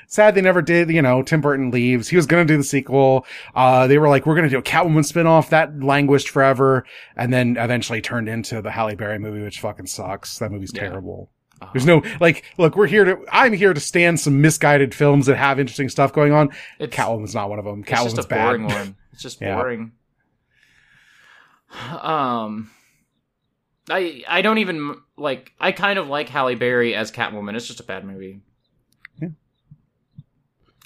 [0.07, 0.89] Sad they never did.
[0.89, 2.09] You know, Tim Burton leaves.
[2.09, 3.25] He was gonna do the sequel.
[3.55, 5.49] Uh, they were like, we're gonna do a Catwoman spinoff.
[5.49, 10.37] That languished forever, and then eventually turned into the Halle Berry movie, which fucking sucks.
[10.39, 10.81] That movie's Yeah.
[10.89, 11.29] terrible.
[11.61, 11.71] Uh-huh.
[11.73, 13.17] There's no like, look, we're here to.
[13.31, 16.49] I'm here to stand some misguided films that have interesting stuff going on.
[16.79, 17.85] It's, Catwoman's not one of them.
[17.87, 18.77] it's just Catwoman's a boring bad.
[18.79, 18.95] one.
[19.13, 19.55] It's just Yeah.
[19.55, 19.93] boring.
[22.01, 22.71] Um,
[23.89, 25.53] I I don't even like.
[25.59, 27.55] I kind of like Halle Berry as Catwoman.
[27.55, 28.41] It's just a bad movie.
[29.21, 29.29] Yeah.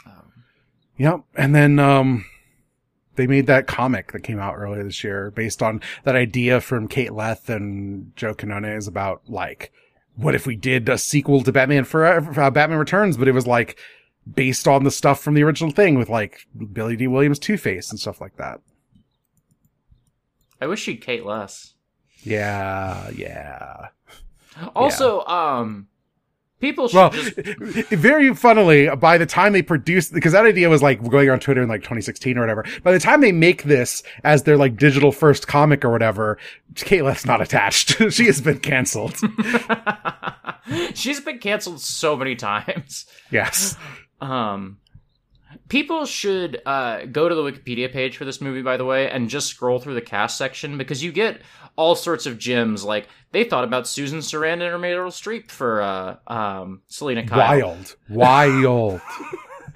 [0.05, 0.33] Um,
[0.97, 1.21] Yep.
[1.35, 2.25] And then, um,
[3.15, 6.87] they made that comic that came out earlier this year based on that idea from
[6.87, 9.73] Kate Leth and Joe Quinones about like,
[10.15, 13.45] what if we did a sequel to Batman Forever, uh, Batman Returns, but it was
[13.45, 13.77] like
[14.31, 17.99] based on the stuff from the original thing with like Billy Dee Williams Two-Face and
[17.99, 18.61] stuff like that.
[20.61, 21.73] I wish she'd Kate Leth.
[22.23, 23.09] Yeah.
[23.15, 23.87] Yeah.
[24.75, 25.87] Also, um,
[26.59, 27.33] people should Well, just
[27.91, 31.61] very funnily, by the time they produced, because that idea was like going on Twitter
[31.61, 32.65] in like 2016 or whatever.
[32.83, 36.37] By the time they make this as their like digital first comic or whatever,
[36.75, 37.95] Kate Leth's not attached.
[38.11, 39.15] she has been canceled.
[40.93, 43.05] She's been canceled so many times.
[43.31, 43.77] yes.
[44.21, 44.78] Um,
[45.67, 49.29] people should uh, go to the Wikipedia page for this movie, by the way, and
[49.29, 51.41] just scroll through the cast section because you get
[51.75, 52.83] all sorts of gems.
[52.83, 57.59] Like they thought about Susan Sarandon or Meryl Streep for uh, um, Selina Kyle.
[57.59, 57.95] Wild.
[58.09, 59.01] Wild.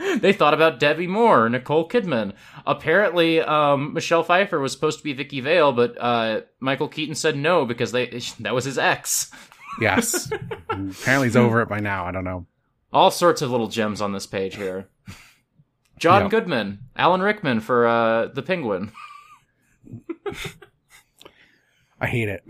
[0.19, 2.33] They thought about Demi Moore, Nicole Kidman.
[2.65, 7.37] Apparently, um, Michelle Pfeiffer was supposed to be Vicky Vale, but uh, Michael Keaton said
[7.37, 8.07] no because they
[8.39, 9.31] that was his ex.
[9.79, 10.31] yes.
[10.69, 12.05] Apparently he's over it by now.
[12.05, 12.45] I don't know.
[12.91, 14.87] All sorts of little gems on this page here.
[16.03, 16.27] John Yeah.
[16.27, 18.91] Goodman, Alan Rickman for uh, the Penguin.
[22.01, 22.43] I hate it.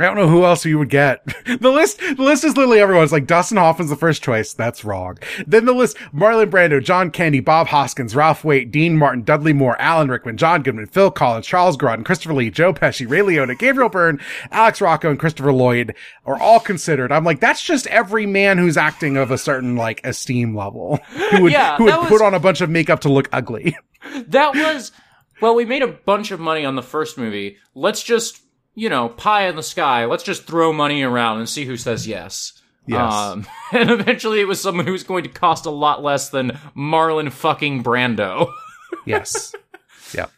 [0.00, 1.22] I don't know who else you would get.
[1.58, 3.02] The list, the list is literally everyone.
[3.04, 4.52] It's like Dustin Hoffman's the first choice.
[4.52, 5.18] That's wrong.
[5.46, 9.80] Then the list, Marlon Brando, John Candy, Bob Hoskins, Ralph Waite, Dean Martin, Dudley Moore,
[9.80, 13.88] Alan Rickman, John Goodman, Phil Collins, Charles Grodin, Christopher Lee, Joe Pesci, Ray Liotta, Gabriel
[13.88, 14.20] Byrne,
[14.52, 15.94] Alex Rocco, and Christopher Lloyd
[16.26, 17.10] are all considered.
[17.10, 20.96] I'm like, that's just every man who's acting of a certain like esteem level
[21.32, 23.76] who would, Yeah, who would was- put on a bunch of makeup to look ugly.
[24.28, 24.92] That was
[25.40, 27.56] well, we made a bunch of money on the first movie.
[27.74, 28.40] Let's just
[28.78, 30.04] you know pie in the sky.
[30.04, 32.52] Let's just throw money around and see who says yes.
[32.86, 33.12] Yes.
[33.12, 36.58] Um, and eventually, it was someone who was going to cost a lot less than
[36.76, 38.50] Marlon fucking Brando.
[39.04, 39.54] Yes.
[40.12, 40.30] yep.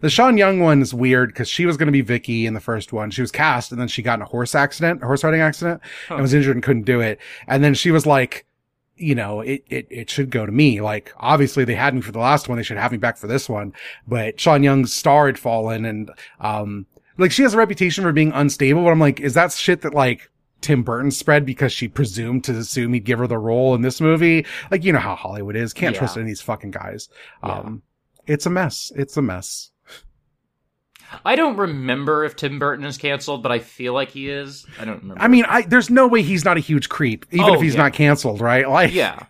[0.00, 2.60] The Sean Young one is weird because she was going to be Vicky in the
[2.60, 3.10] first one.
[3.10, 5.82] She was cast and then she got in a horse accident, a horse riding accident
[6.08, 7.18] and was injured and couldn't do it.
[7.46, 8.46] And then she was like,
[8.96, 10.80] you know, it, it, it should go to me.
[10.80, 12.56] Like, obviously they had me for the last one.
[12.56, 13.74] They should have me back for this one.
[14.06, 16.86] But Sean Young's star had fallen and, um,
[17.20, 19.94] like she has a reputation for being unstable, but I'm like, is that shit that
[19.94, 23.82] like Tim Burton spread because she presumed to assume he'd give her the role in
[23.82, 24.44] this movie?
[24.70, 25.72] Like, you know how Hollywood is.
[25.72, 27.08] Can't trust any of these fucking guys.
[27.44, 27.52] Yeah.
[27.60, 27.82] Um,
[28.26, 28.92] it's a mess.
[28.96, 29.70] It's a mess.
[31.24, 34.64] I don't remember if Tim Burton is canceled, but I feel like he is.
[34.78, 35.20] I don't remember.
[35.22, 37.74] I mean, I, there's no way he's not a huge creep, even Oh, if he's
[37.74, 37.82] yeah.
[37.82, 38.68] not canceled, right?
[38.70, 39.24] Like, yeah.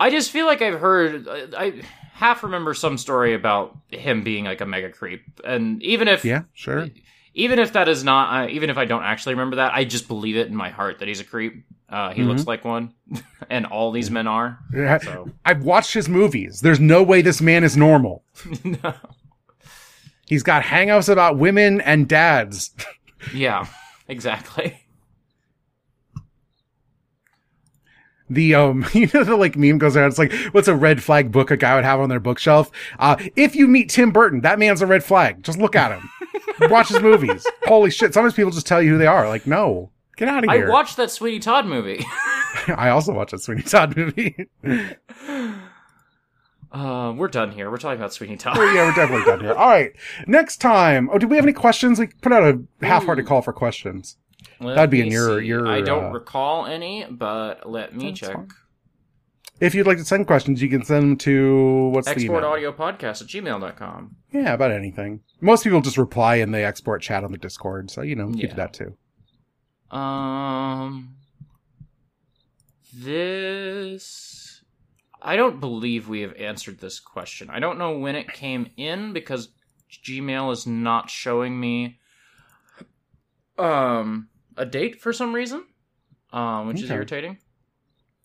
[0.00, 1.28] I just feel like I've heard.
[1.28, 1.82] I, I
[2.14, 6.42] half remember some story about him being like a mega creep, and even if yeah,
[6.54, 6.88] sure.
[7.34, 10.06] even if that is not, uh, even if I don't actually remember that, I just
[10.08, 11.64] believe it in my heart that he's a creep.
[11.88, 12.30] Uh, he Mm-hmm.
[12.30, 12.94] looks like one,
[13.50, 14.58] and all these men are.
[14.74, 14.98] Yeah.
[14.98, 16.60] So I've watched his movies.
[16.60, 18.24] There's no way this man is normal.
[18.64, 18.94] no.
[20.26, 22.70] He's got hangouts about women and dads.
[23.34, 23.66] yeah,
[24.08, 24.78] exactly.
[28.34, 30.08] The um, you know, the like meme goes around.
[30.08, 32.70] It's like, what's a red flag book a guy would have on their bookshelf?
[32.98, 35.42] Uh, if you meet Tim Burton, that man's a red flag.
[35.42, 36.10] Just look at him.
[36.70, 37.46] Watch his movies.
[37.64, 38.14] Holy shit!
[38.14, 39.28] Sometimes people just tell you who they are.
[39.28, 42.04] Like, no, get out of here I watched that Sweeney Todd movie.
[42.68, 44.48] I also watched that Sweeney Todd movie.
[46.74, 47.70] Uh, we're done here.
[47.70, 48.58] We're talking about Sweeney Todd.
[48.58, 49.52] Oh, yeah, we're definitely done here.
[49.52, 49.92] All right.
[50.26, 51.08] Next time.
[51.12, 52.00] Oh, do we have any questions?
[52.00, 54.16] We put out a half-hearted call for questions.
[54.60, 55.46] Let That'd be in your- see.
[55.46, 58.34] your, I don't uh, recall any, but let me check.
[58.34, 58.48] fine.
[59.60, 62.50] If you'd like to send questions, you can send them to what's the Export email?
[62.50, 64.16] audio podcast at gmail.com.
[64.32, 65.20] Yeah, about anything.
[65.40, 68.36] Most people just reply in the export chat on the Discord, so you know, you
[68.42, 68.48] Yeah.
[68.48, 68.96] do that too.
[69.96, 71.16] Um,
[72.92, 74.62] this.
[75.22, 77.48] I don't believe we have answered this question.
[77.50, 79.48] I don't know when it came in because
[80.04, 81.98] Gmail is not showing me
[83.56, 85.64] um a date for some reason,
[86.32, 87.38] um, which is irritating.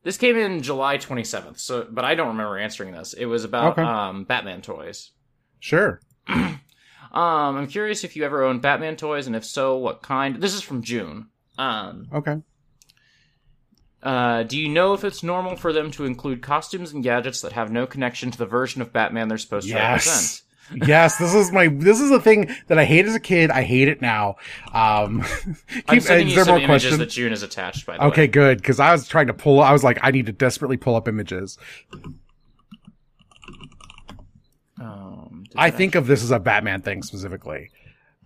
[0.03, 3.13] This came in July 27th, so but I don't remember answering this.
[3.13, 3.81] It was about Okay.
[3.83, 5.11] um Batman toys.
[5.59, 6.01] Sure.
[7.11, 10.35] Um, I'm curious if you ever owned Batman toys, and if so, what kind.
[10.35, 11.29] This is from June.
[11.57, 12.35] Um, Okay.
[14.03, 17.53] uh, do you know if it's normal for them to include costumes and gadgets that
[17.53, 20.43] have no connection to the version of Batman they're supposed to Yes.
[20.73, 23.51] Yes, this is my this is a thing that I hate as a kid.
[23.51, 24.35] I hate it now.
[24.73, 25.23] Um,
[25.67, 26.97] keep, I'm sending is you some images questions?
[26.99, 27.85] that June has attached.
[27.85, 28.27] By the Okay, way.
[28.27, 28.57] good.
[28.59, 29.61] Because I was trying to pull.
[29.61, 31.57] I was like, I need to desperately pull up images.
[34.81, 37.69] Um, I think of this as a Batman thing specifically.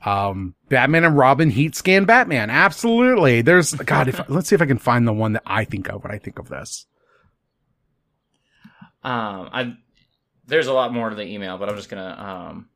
[0.05, 2.49] Um, Batman and Robin heat scan Batman.
[2.49, 3.41] Absolutely.
[3.41, 4.07] There's God.
[4.09, 6.17] If let's see if I can find the one that I think of when I
[6.17, 6.85] think of this.
[9.03, 9.73] Um, I
[10.45, 12.69] there's a lot more to the email, but I'm just gonna um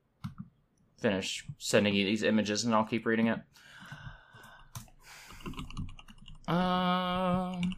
[1.00, 3.40] finish sending you these images, and I'll keep reading it.
[6.48, 7.74] Um.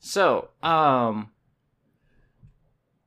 [0.00, 1.30] So, um,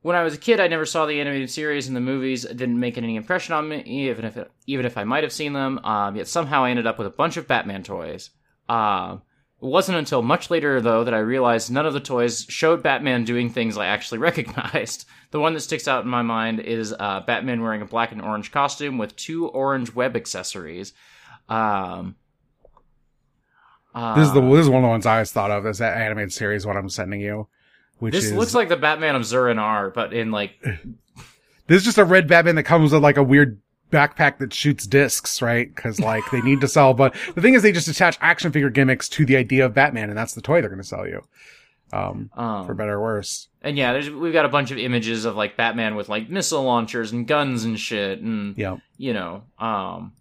[0.02, 2.44] when I was a kid, I never saw the animated series and the movies.
[2.44, 5.32] It didn't make any impression on me, even if it, even if I might have
[5.32, 5.80] seen them.
[5.84, 8.30] Um, yet somehow I ended up with a bunch of Batman toys.
[8.68, 9.22] Um,
[9.62, 13.22] it wasn't until much later, though, that I realized none of the toys showed Batman
[13.22, 15.06] doing things I actually recognized.
[15.30, 18.20] The one that sticks out in my mind is uh, Batman wearing a black and
[18.20, 20.92] orange costume with two orange web accessories.
[21.48, 22.16] Um,
[23.94, 25.78] This is the uh, this is one of the ones I always thought of as
[25.78, 26.66] that animated series.
[26.66, 27.46] What I'm sending you,
[27.98, 30.60] which this is looks like the Batman of Zur-En-Arr, but in like
[31.66, 33.60] this is just a red Batman that comes with like a weird
[33.92, 35.72] backpack that shoots discs, right?
[35.72, 38.70] Because like they need to sell, but the thing is they just attach action figure
[38.70, 41.22] gimmicks to the idea of Batman, and that's the toy they're going to sell you.
[41.94, 43.48] Um, um, for better or worse.
[43.60, 46.62] And yeah, there's we've got a bunch of images of like Batman with like missile
[46.62, 48.78] launchers and guns and shit, and Yeah.
[48.96, 50.14] you know, um,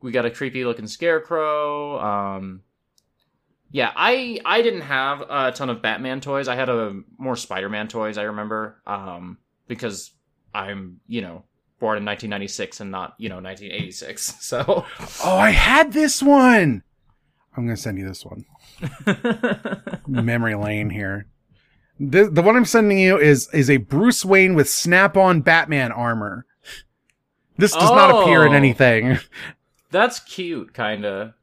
[0.00, 2.00] we got a creepy looking scarecrow.
[2.00, 2.62] Um,
[3.70, 6.48] yeah, I I didn't have a ton of Batman toys.
[6.48, 8.16] I had a more Spider Man toys.
[8.16, 9.36] I remember, um,
[9.68, 10.10] because
[10.54, 11.44] I'm you know
[11.80, 14.34] born in 1996 and not you know 1986.
[14.40, 14.84] So
[15.24, 16.82] Oh, I had this one.
[17.56, 18.44] I'm to send you this one.
[20.08, 21.26] Memory lane here.
[22.00, 26.44] The the one I'm sending you is is a Bruce Wayne with snap-on Batman armor.
[27.56, 28.56] This does not appear in Oh.
[28.56, 29.18] anything.
[29.92, 31.34] that's cute, kind of.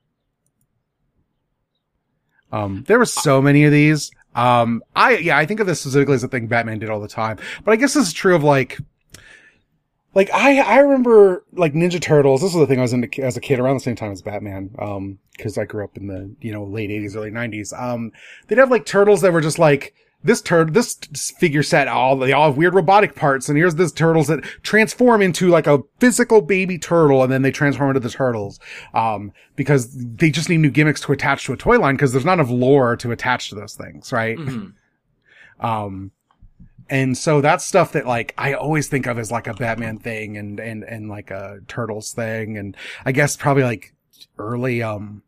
[2.52, 4.12] Um, there were so many of these.
[4.36, 7.08] Um, I, yeah, I think of this specifically as a thing Batman did all the
[7.08, 8.78] time, but I guess this is true of like,
[10.14, 12.42] like I, I remember like Ninja Turtles.
[12.42, 14.22] This was the thing I was into as a kid around the same time as
[14.22, 14.72] Batman.
[14.80, 17.74] Um, cause I grew up in the, you know, late eighties, early nineties.
[17.74, 18.12] Um,
[18.48, 19.94] they'd have like turtles that were just like,
[20.24, 21.00] this turd, this
[21.40, 25.20] figure set, all they all have weird robotic parts, and here's this turtles that transform
[25.22, 28.60] into like a physical baby turtle, and then they transform into the turtles.
[28.94, 32.26] Um, because they just need new gimmicks to attach to a toy line because there's
[32.26, 34.38] not enough lore to attach to those things, right?
[34.38, 34.74] Mhm.
[35.60, 36.12] Um,
[36.92, 40.38] and so that's stuff that like I always think of as like a Batman thing
[40.38, 43.96] and and and like a Turtles thing, and I guess probably like
[44.38, 45.24] early um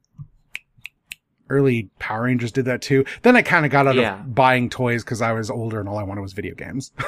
[1.50, 3.06] early Power Rangers did that too.
[3.22, 4.20] Then I kind of got out Yeah.
[4.22, 6.92] of buying toys because I was older and all I wanted was video games.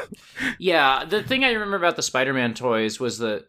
[0.59, 3.45] Yeah, the thing I remember about the Spider-Man toys was that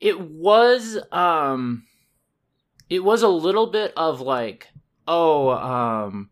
[0.00, 1.84] it was um
[2.88, 4.68] it was a little bit of like
[5.08, 6.30] oh um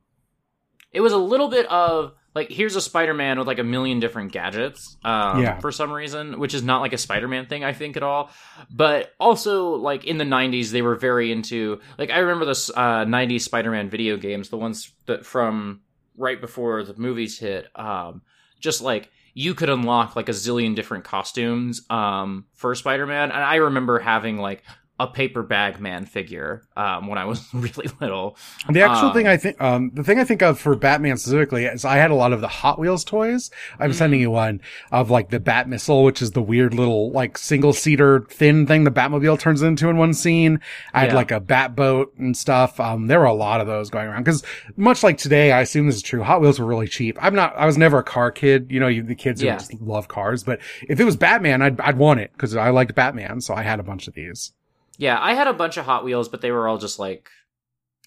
[0.92, 4.32] it was a little bit of like here's a Spider-Man with like a million different
[4.32, 5.58] gadgets um Yeah.
[5.60, 8.30] for some reason, which is not like a Spider-Man thing I think at all.
[8.70, 13.04] But also like in the 90s they were very into like I remember the uh
[13.04, 15.80] 90s Spider-Man video games, the ones that from
[16.16, 18.22] right before the movies hit um
[18.60, 23.56] just like you could unlock like a zillion different costumes um for Spider-Man and I
[23.56, 24.62] remember having like
[25.00, 28.36] a paper bag man figure um, when I was really little.
[28.70, 31.64] The actual Um, thing I think, um, the thing I think of for Batman specifically
[31.64, 33.50] is I had a lot of the Hot Wheels toys.
[33.80, 33.98] I'm Mm-hmm.
[33.98, 34.60] sending you one
[34.92, 38.84] of like the Bat Missile, which is the weird little like single seater thin thing
[38.84, 40.60] the Batmobile turns into in one scene.
[40.92, 41.14] I had Yeah.
[41.16, 42.78] like a Bat boat and stuff.
[42.78, 44.44] Um, there were a lot of those going around because
[44.76, 46.22] much like today, I assume this is true.
[46.22, 47.18] Hot Wheels were really cheap.
[47.20, 48.70] I'm not, I was never a car kid.
[48.70, 51.80] You know, you, the kids who just love cars, but if it was Batman, I'd,
[51.80, 53.40] I'd want it because I liked Batman.
[53.40, 54.52] So I had a bunch of these.
[54.98, 57.28] Yeah, I had a bunch of Hot Wheels, but they were all just like,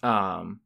[0.04, 0.62] um,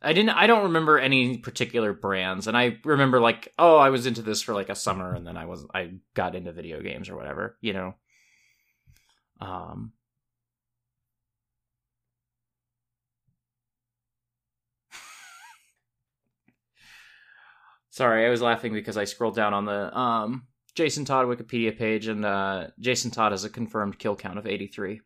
[0.00, 0.30] I didn't.
[0.30, 4.42] I don't remember any particular brands, and I remember like, oh, I was into this
[4.42, 7.56] for like a summer, and then I was I got into video games or whatever,
[7.60, 7.94] you know.
[9.40, 9.92] Um.
[17.90, 20.46] Sorry, I was laughing because I scrolled down on the um
[20.76, 25.00] Jason Todd Wikipedia page, and uh, Jason Todd has a confirmed kill count of 83.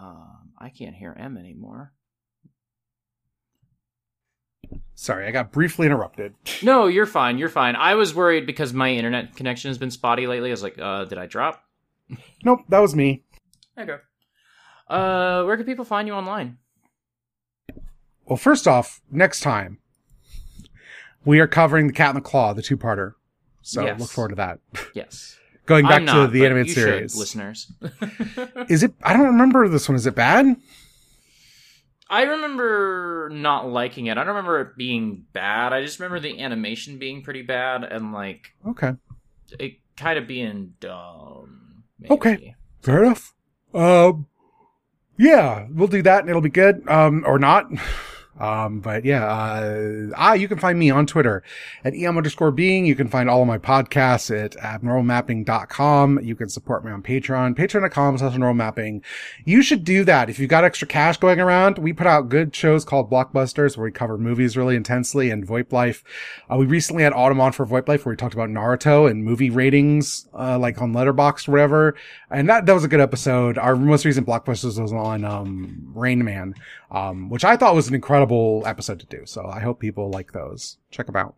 [0.00, 1.92] Um, I can't hear Em anymore.
[4.94, 6.34] Sorry, I got briefly interrupted.
[6.62, 7.38] No, you're fine.
[7.38, 7.74] You're fine.
[7.76, 10.50] I was worried because my internet connection has been spotty lately.
[10.50, 11.64] I was like, uh, did I drop?
[12.44, 13.22] Nope, that was me.
[13.78, 13.96] Okay.
[14.88, 16.58] Uh, where can people find you online?
[18.26, 19.78] Well, first off, next time
[21.24, 23.14] we are covering the Cat and the Claw, the two-parter.
[23.62, 24.00] So Yes.
[24.00, 24.58] look forward to that.
[24.94, 25.38] Yes.
[25.70, 27.12] Going back I'm to the but animated you series.
[27.12, 27.72] should, listeners.
[28.68, 28.92] Is it?
[29.04, 29.94] I don't remember this one.
[29.94, 30.56] Is it bad?
[32.08, 34.18] I remember not liking it.
[34.18, 35.72] I don't remember it being bad.
[35.72, 38.94] I just remember the animation being pretty bad and like Okay,
[39.60, 41.84] it kind of being dumb.
[42.00, 42.14] Maybe.
[42.14, 42.56] Okay.
[42.82, 43.32] fair enough.
[43.72, 44.26] Um,
[45.18, 46.82] yeah, we'll do that, and it'll be good.
[46.88, 47.70] Um, or not.
[48.40, 51.42] Um, but yeah, uh, ah, you can find me on Twitter
[51.84, 52.86] at em underscore being.
[52.86, 56.20] You can find all of my podcasts at abnormalmapping.com.
[56.22, 59.02] You can support me on Patreon, patreon.com slash normalmapping.
[59.44, 60.30] You should do that.
[60.30, 63.84] If you've got extra cash going around, we put out good shows called Blockbusters where
[63.84, 66.02] we cover movies really intensely and VoIP Life.
[66.50, 69.22] Uh, we recently had Autumn on for VoIP Life where we talked about Naruto and
[69.22, 71.94] movie ratings, uh, like on Letterboxd or whatever.
[72.30, 73.58] And that, that was a good episode.
[73.58, 76.54] Our most recent Blockbusters was on, um, Rain Man,
[76.90, 78.29] um, which I thought was an incredible
[78.66, 79.22] episode to do.
[79.26, 80.78] So I hope people like those.
[80.90, 81.34] Check them out.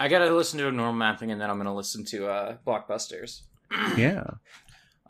[0.00, 3.42] I gotta listen to Abnormal Mapping and then I'm gonna listen to uh Blockbusters.
[3.96, 4.24] Yeah.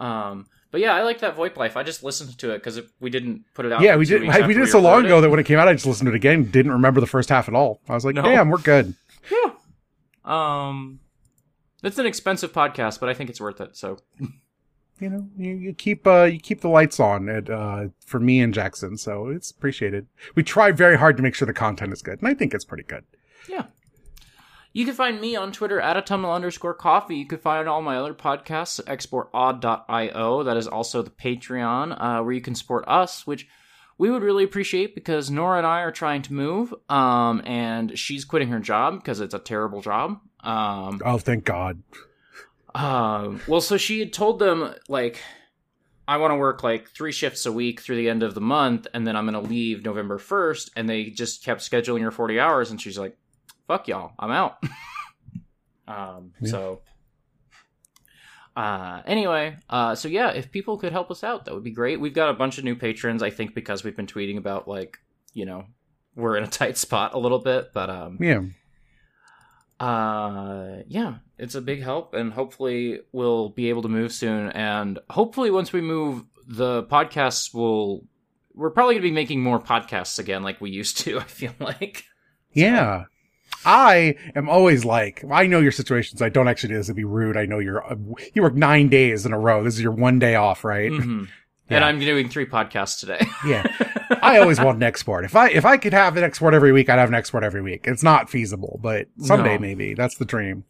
[0.00, 1.76] Um, but yeah, I like that VoIP Life.
[1.76, 3.80] I just listened to it because we didn't put it out.
[3.80, 4.22] Yeah, we did.
[4.22, 5.20] weeks We did it so long ago it.
[5.22, 6.50] that when it came out, I just listened to it again.
[6.50, 7.80] Didn't remember the first half at all.
[7.88, 8.22] I was like, No.
[8.22, 8.94] damn, we're good.
[9.30, 9.52] Yeah.
[10.24, 11.00] Um,
[11.82, 13.76] it's an expensive podcast, but I think it's worth it.
[13.76, 13.98] So
[15.00, 18.40] You know, you, you keep uh you keep the lights on at uh for me
[18.40, 20.06] and Jackson, so it's appreciated.
[20.34, 22.64] We try very hard to make sure the content is good, and I think it's
[22.64, 23.04] pretty good.
[23.48, 23.66] yeah.
[24.76, 27.14] You can find me on Twitter at autumnal underscore coffee.
[27.14, 30.42] You can find all my other podcasts at exportaud.io.
[30.42, 33.46] That is also the Patreon, uh, where you can support us, which
[33.98, 38.24] we would really appreciate because Nora and I are trying to move, um, and she's
[38.24, 40.18] quitting her job because it's a terrible job.
[40.40, 41.80] Um, Oh, thank God.
[42.74, 45.20] Um, well, so she had told them like,
[46.08, 48.86] I want to work like three shifts a week through the end of the month,
[48.92, 50.70] and then I'm gonna leave November first.
[50.76, 53.16] And they just kept scheduling her 40 hours, and she's like,
[53.68, 54.62] "Fuck y'all, I'm out."
[55.88, 56.50] um, Yeah.
[56.50, 56.80] so.
[58.56, 61.98] Uh, anyway, uh, so yeah, if people could help us out, that would be great.
[62.00, 64.98] We've got a bunch of new patrons, I think, because we've been tweeting about like,
[65.32, 65.64] you know,
[66.14, 68.42] we're in a tight spot a little bit, but um, Yeah.
[69.80, 74.98] uh yeah it's a big help and hopefully we'll be able to move soon and
[75.10, 78.04] hopefully once we move the podcasts will
[78.54, 81.52] we're probably going to be making more podcasts again like we used to i feel
[81.58, 82.04] like
[82.52, 83.04] Yeah.
[83.66, 86.20] I am always like, I know your situations.
[86.20, 86.86] I don't actually do this.
[86.88, 87.38] It'd be rude.
[87.38, 87.96] I know you're, uh,
[88.34, 89.64] you work nine days in a row.
[89.64, 90.90] This is your one day off, right?
[90.92, 91.28] Mhm.
[91.70, 91.76] Yeah.
[91.76, 93.64] and i'm doing three podcasts today Yeah.
[94.20, 95.24] I always want an export.
[95.24, 97.62] If I, if I could have an export every week, I'd have an export every
[97.62, 97.86] week.
[97.86, 99.60] It's not feasible, but someday No.
[99.60, 99.94] maybe.
[99.94, 100.64] That's the dream.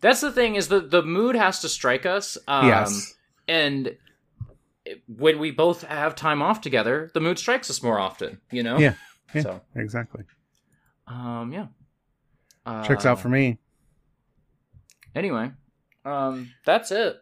[0.00, 3.14] That's the thing is that the mood has to strike us um yes.
[3.48, 3.96] and
[5.06, 8.78] when we both have time off together the mood strikes us more often you know
[8.78, 8.94] Yeah.
[9.34, 9.42] Yeah.
[9.42, 10.24] so Exactly.
[11.06, 11.66] um yeah
[12.86, 13.58] Checks out Uh, for me.
[15.14, 15.50] anyway
[16.04, 17.16] um that's it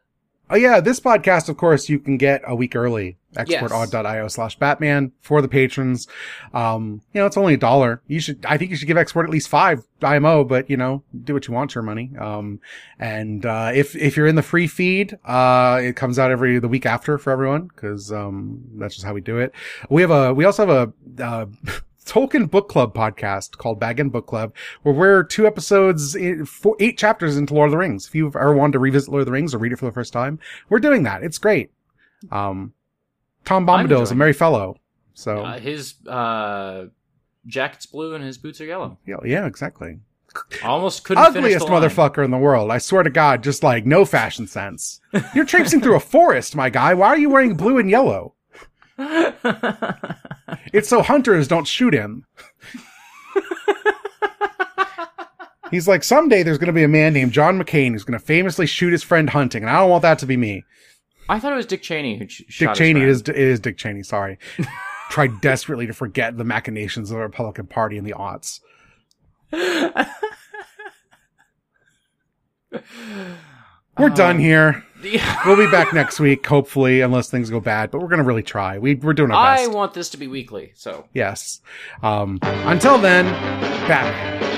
[0.51, 3.18] Oh yeah, this podcast, of course, you can get a week early.
[3.47, 3.63] Yes.
[3.63, 6.09] Exportaud.io slash Batman for the patrons.
[6.55, 8.01] Um, you know, it's only a dollar.
[8.07, 11.03] You should, I think you should give Export at least five IMO, but you know,
[11.25, 12.13] do what you want your money.
[12.19, 12.61] Um,
[12.99, 16.69] and, uh, if, if you're in the free feed, uh, it comes out every, the
[16.69, 19.53] week after for everyone, cause, um, that's just how we do it.
[19.91, 21.47] We have a, we also have a, uh,
[22.07, 26.97] Tolkien Book Club podcast called Bag End Book Club, where we're two episodes, four, eight
[26.97, 28.07] chapters into Lord of the Rings.
[28.07, 29.93] If you've ever wanted to revisit Lord of the Rings or read it for the
[29.93, 30.39] first time,
[30.71, 31.23] we're doing that.
[31.23, 31.71] It's great.
[32.33, 32.73] Um,
[33.49, 34.77] Tom Bombadil is a merry fellow.
[35.15, 36.87] So, Uh, his uh,
[37.47, 38.99] jacket's blue and his boots are yellow.
[39.07, 39.99] yeah, yeah, exactly.
[40.63, 41.83] Almost couldn't finish Ugliest the line.
[41.83, 42.71] motherfucker in the world.
[42.71, 45.01] I swear to God, just like no fashion sense.
[45.35, 46.93] You're traipsing through a forest, my guy.
[46.95, 48.35] Why are you wearing blue and yellow?
[50.73, 52.25] It's so hunters don't shoot him.
[55.71, 58.25] He's like, someday there's going to be a man named John McCain who's going to
[58.25, 60.65] famously shoot his friend hunting, and I don't want that to be me.
[61.29, 63.11] I thought it was Dick Cheney who sh- Dick Cheney friend.
[63.11, 64.03] is it is Dick Cheney.
[64.03, 64.39] Sorry,
[65.11, 68.61] tried desperately to forget the machinations of the Republican Party in the aughts.
[73.99, 74.85] We're done here.
[75.47, 77.93] We'll be back next week, hopefully, unless things go bad.
[77.93, 78.79] But we're gonna really try.
[78.79, 79.71] We we're doing our I best.
[79.73, 81.61] want this to be weekly, so yes.
[82.03, 82.41] Um.
[82.43, 83.27] Until then,
[83.87, 84.58] Batman.